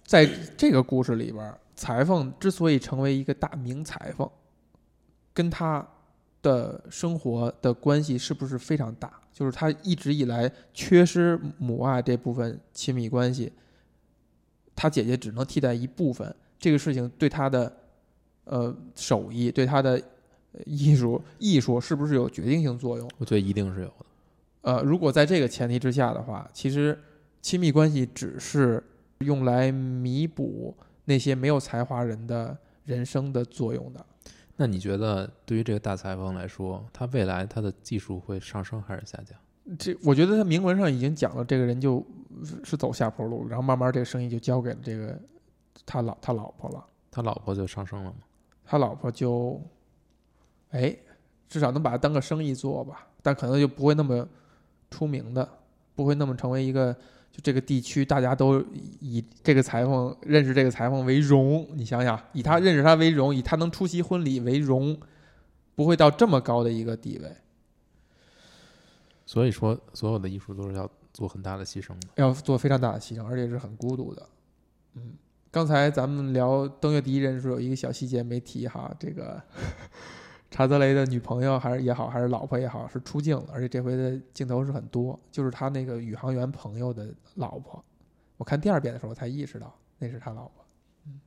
[0.04, 4.30] 在这个故事里边，裁缝之所以成为一个大名裁缝，
[5.34, 5.84] 跟他
[6.44, 9.12] 的生活的关系是不是非常大？
[9.34, 13.52] 就是他一直以来缺失母爱这部分亲密关系，
[14.76, 17.76] 他姐姐只能替代一部分，这个事情对他的
[18.50, 19.92] 呃手艺，对他的
[20.52, 23.10] 呃艺术艺术是不是有决定性作用？
[23.18, 24.06] 我觉得一定是有的。
[24.62, 27.00] 呃，如果在这个前提之下的话，其实
[27.42, 28.84] 亲密关系只是
[29.20, 30.76] 用来弥补
[31.06, 34.06] 那些没有才华人的人生的作用的。
[34.58, 39.40] 那你觉得，对于这个大裁缝来说，他未来他的技术会上升还是下降？
[39.78, 42.06] 这我觉得他铭文上已经讲了，这个人就
[42.44, 45.18] 是是走下坡路，然后慢慢这个生意就交给了这个
[45.86, 48.18] 他老他老婆了，他老婆就上升了吗？
[48.72, 49.60] 他老婆就，
[50.70, 50.96] 哎，
[51.48, 54.28] 至少能把它当个生意做吧，但可能就不会那么
[54.92, 55.50] 出名的，
[55.96, 56.94] 不会那么成为一个
[57.32, 58.64] 就这个地区大家都
[59.00, 61.68] 以这个裁缝认识这个裁缝为荣。
[61.74, 64.96] 你想想，以他认识他为荣，以他能出席婚礼为荣，
[65.74, 67.36] 不会到这么高的一个地位，
[69.26, 72.10] 所以说，所有的艺术都是要做很大的牺牲的。
[72.18, 74.30] 要做非常大的牺牲，而且是很孤独的。
[74.94, 75.14] 嗯，
[75.52, 79.42] 刚才咱们聊登月第一人的时候，有一个小细节没提哈，这个
[80.52, 87.84] 查德雷的女朋友还是也好，还是老婆也好，是出镜了，而且这回的镜头是很多，就是他那个宇航员朋友的老婆。
[88.38, 90.64] 我看第二遍的时候才意识到那是他老婆。
[91.08, 91.20] 嗯，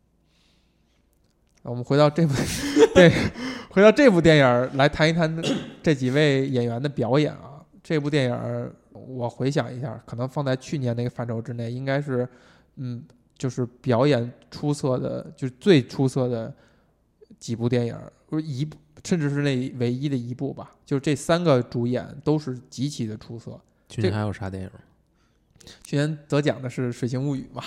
[1.64, 2.32] 我们回到这部
[2.94, 3.12] 对，
[3.70, 5.42] 回到这部电影来谈一谈
[5.82, 7.64] 这几位演员的表演啊。
[7.82, 12.28] 这部电影我回想一下，可能放在去年那个范畴之内，应该是，
[12.76, 13.04] 嗯，
[13.37, 16.55] 就是表演出色的，就是最出色的
[17.39, 20.70] 几部电影，不是一部，甚至是那唯一的一部吧。
[20.87, 23.61] 就是这三个主演都是极其的出色。
[23.89, 24.70] 这去年还有啥电影？
[25.85, 27.62] 去年得奖的是《水形物语》嘛，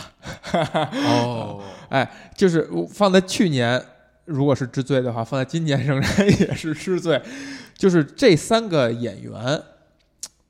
[1.07, 3.82] 哦， 哎就是放在去年，
[4.26, 6.09] 如果是知罪的话，放在今年仍然
[6.41, 7.22] 也是知罪。
[7.78, 9.63] 就是这三个演员，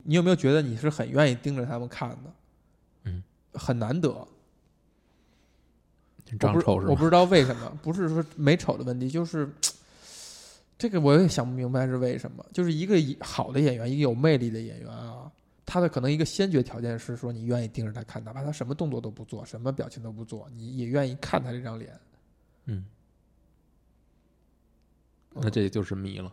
[0.04, 2.32] 你有没有觉得你是很愿意盯着他们看的？
[3.04, 4.26] 嗯，很难得。
[6.38, 6.90] 长丑是吗？
[6.90, 9.48] 我不知道为什么，不是说美丑的问题，就是
[10.76, 12.44] 这个我也想不明白是为什么。
[12.52, 15.30] 就是一个好的演员，一个有魅力的演员啊，
[15.64, 21.98] 他的可能一个先决条件是说你愿意盯着他看，哪怕他什么动作都不做，什么表情都不做，你也愿意看他这张脸。
[22.64, 22.84] 嗯，
[25.32, 26.32] 那这就是谜了，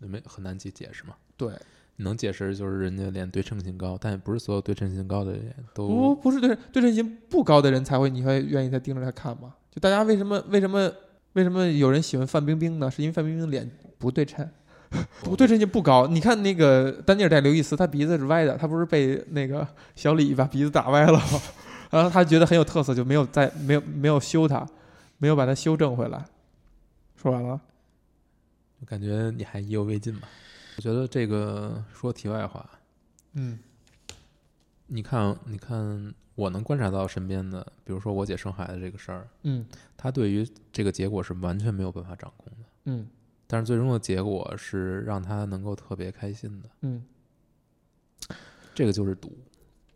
[0.00, 1.14] 没很难去解释嘛。
[1.36, 1.58] 对，你
[1.98, 9.54] 能解释就是人家脸对称性高，但也不是所有对称性高的脸不都不是对对称性不高的人才会，你会愿意再盯着他看吗？
[9.70, 10.90] 就大家为什么为什么
[11.34, 12.90] 为什么有人喜欢范冰冰呢？
[12.90, 14.48] 是因为范冰冰脸不对称，
[15.22, 16.06] 不对称性不高。
[16.06, 21.40] 你看那个丹尼尔戴刘易斯，他鼻子是歪的，他不是被那个小李把鼻子打歪了吗？
[21.90, 24.66] 然后他觉得很有特色，就没有再没有没有修他，
[25.18, 26.24] 没有把它修正回来。
[27.20, 27.60] 说完了，
[28.80, 30.28] 我感觉你还意犹未尽吧。
[30.78, 32.70] 我觉得这个说题外话，
[33.32, 33.58] 嗯。
[34.86, 39.66] 你看，你看，我能观察到身边的，比如说我姐生孩子这个事儿，嗯。
[39.96, 43.08] 她对于这个结果是完全没有办法掌控的，嗯。
[43.48, 47.02] 但是最终的结果是让她能够特别开心的，嗯。
[48.72, 49.36] 这个就是赌，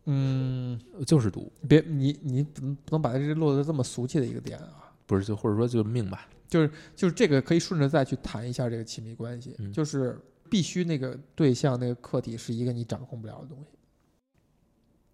[0.03, 0.77] 嗯，
[1.07, 4.91] 就是赌，别你你不能把这落得这么俗气的一个点啊。
[5.05, 9.71] 不是就或者说就是命吧，就是这个可以顺着再去谈一下这个亲密关系，嗯。
[9.71, 10.19] 就是
[10.53, 13.65] 必须那个对象那个客体是一个你掌控不了的东西，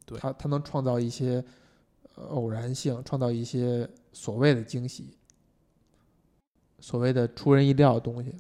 [0.05, 1.41] 对它它能创造一些
[2.15, 5.17] 呃偶然性，创造一些所谓的惊喜，
[6.81, 8.35] 所谓的出人意料的东西，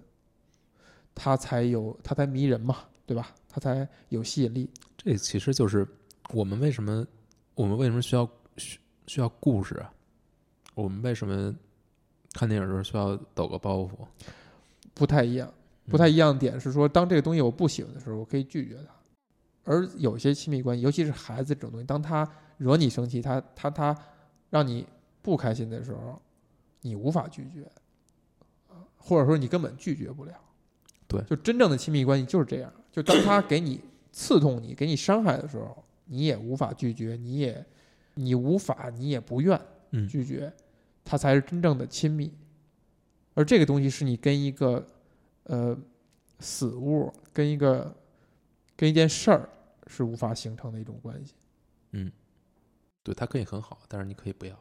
[1.15, 3.33] 它才有它才迷人嘛，对吧？
[3.47, 4.69] 它才有吸引力。
[4.97, 5.87] 这其实就是
[6.33, 7.07] 我们为什么
[7.55, 8.77] 我们为什么需要需
[9.07, 9.93] 需要故事啊？
[10.75, 11.55] 我们为什么
[12.33, 13.91] 看电影的时候需要抖个包袱，
[14.93, 15.49] 不太一样。
[15.89, 18.93] 不太一样的点是说，当这个东西我不喜欢的时候，我可以拒绝它。
[19.65, 22.27] 而有些亲密关系，尤其是孩子这种东西，当他
[22.57, 23.95] 惹你生气，他他他
[24.49, 24.85] 让你
[25.21, 26.19] 不开心的时候，
[26.81, 27.63] 你无法拒绝，
[28.67, 30.33] 啊，或者说你根本拒绝不了。
[31.07, 33.81] 对就真正的亲密关系就是这样，就当他给你
[34.11, 37.65] 刺痛你、给你伤害的时候，你也无法拒绝，你也
[38.15, 39.59] 你无法，你也不愿
[39.91, 40.51] 嗯拒绝，
[41.03, 42.31] 他才是真正的亲密。
[43.35, 44.85] 而这个东西是你跟一个
[45.49, 45.77] 呃
[46.39, 47.93] 死物、跟一个
[48.75, 49.49] 跟一件事儿
[49.87, 51.33] 是无法形成的一种关系。
[51.91, 52.11] 嗯
[53.03, 54.57] 对，它可以很好，但是你可以不要。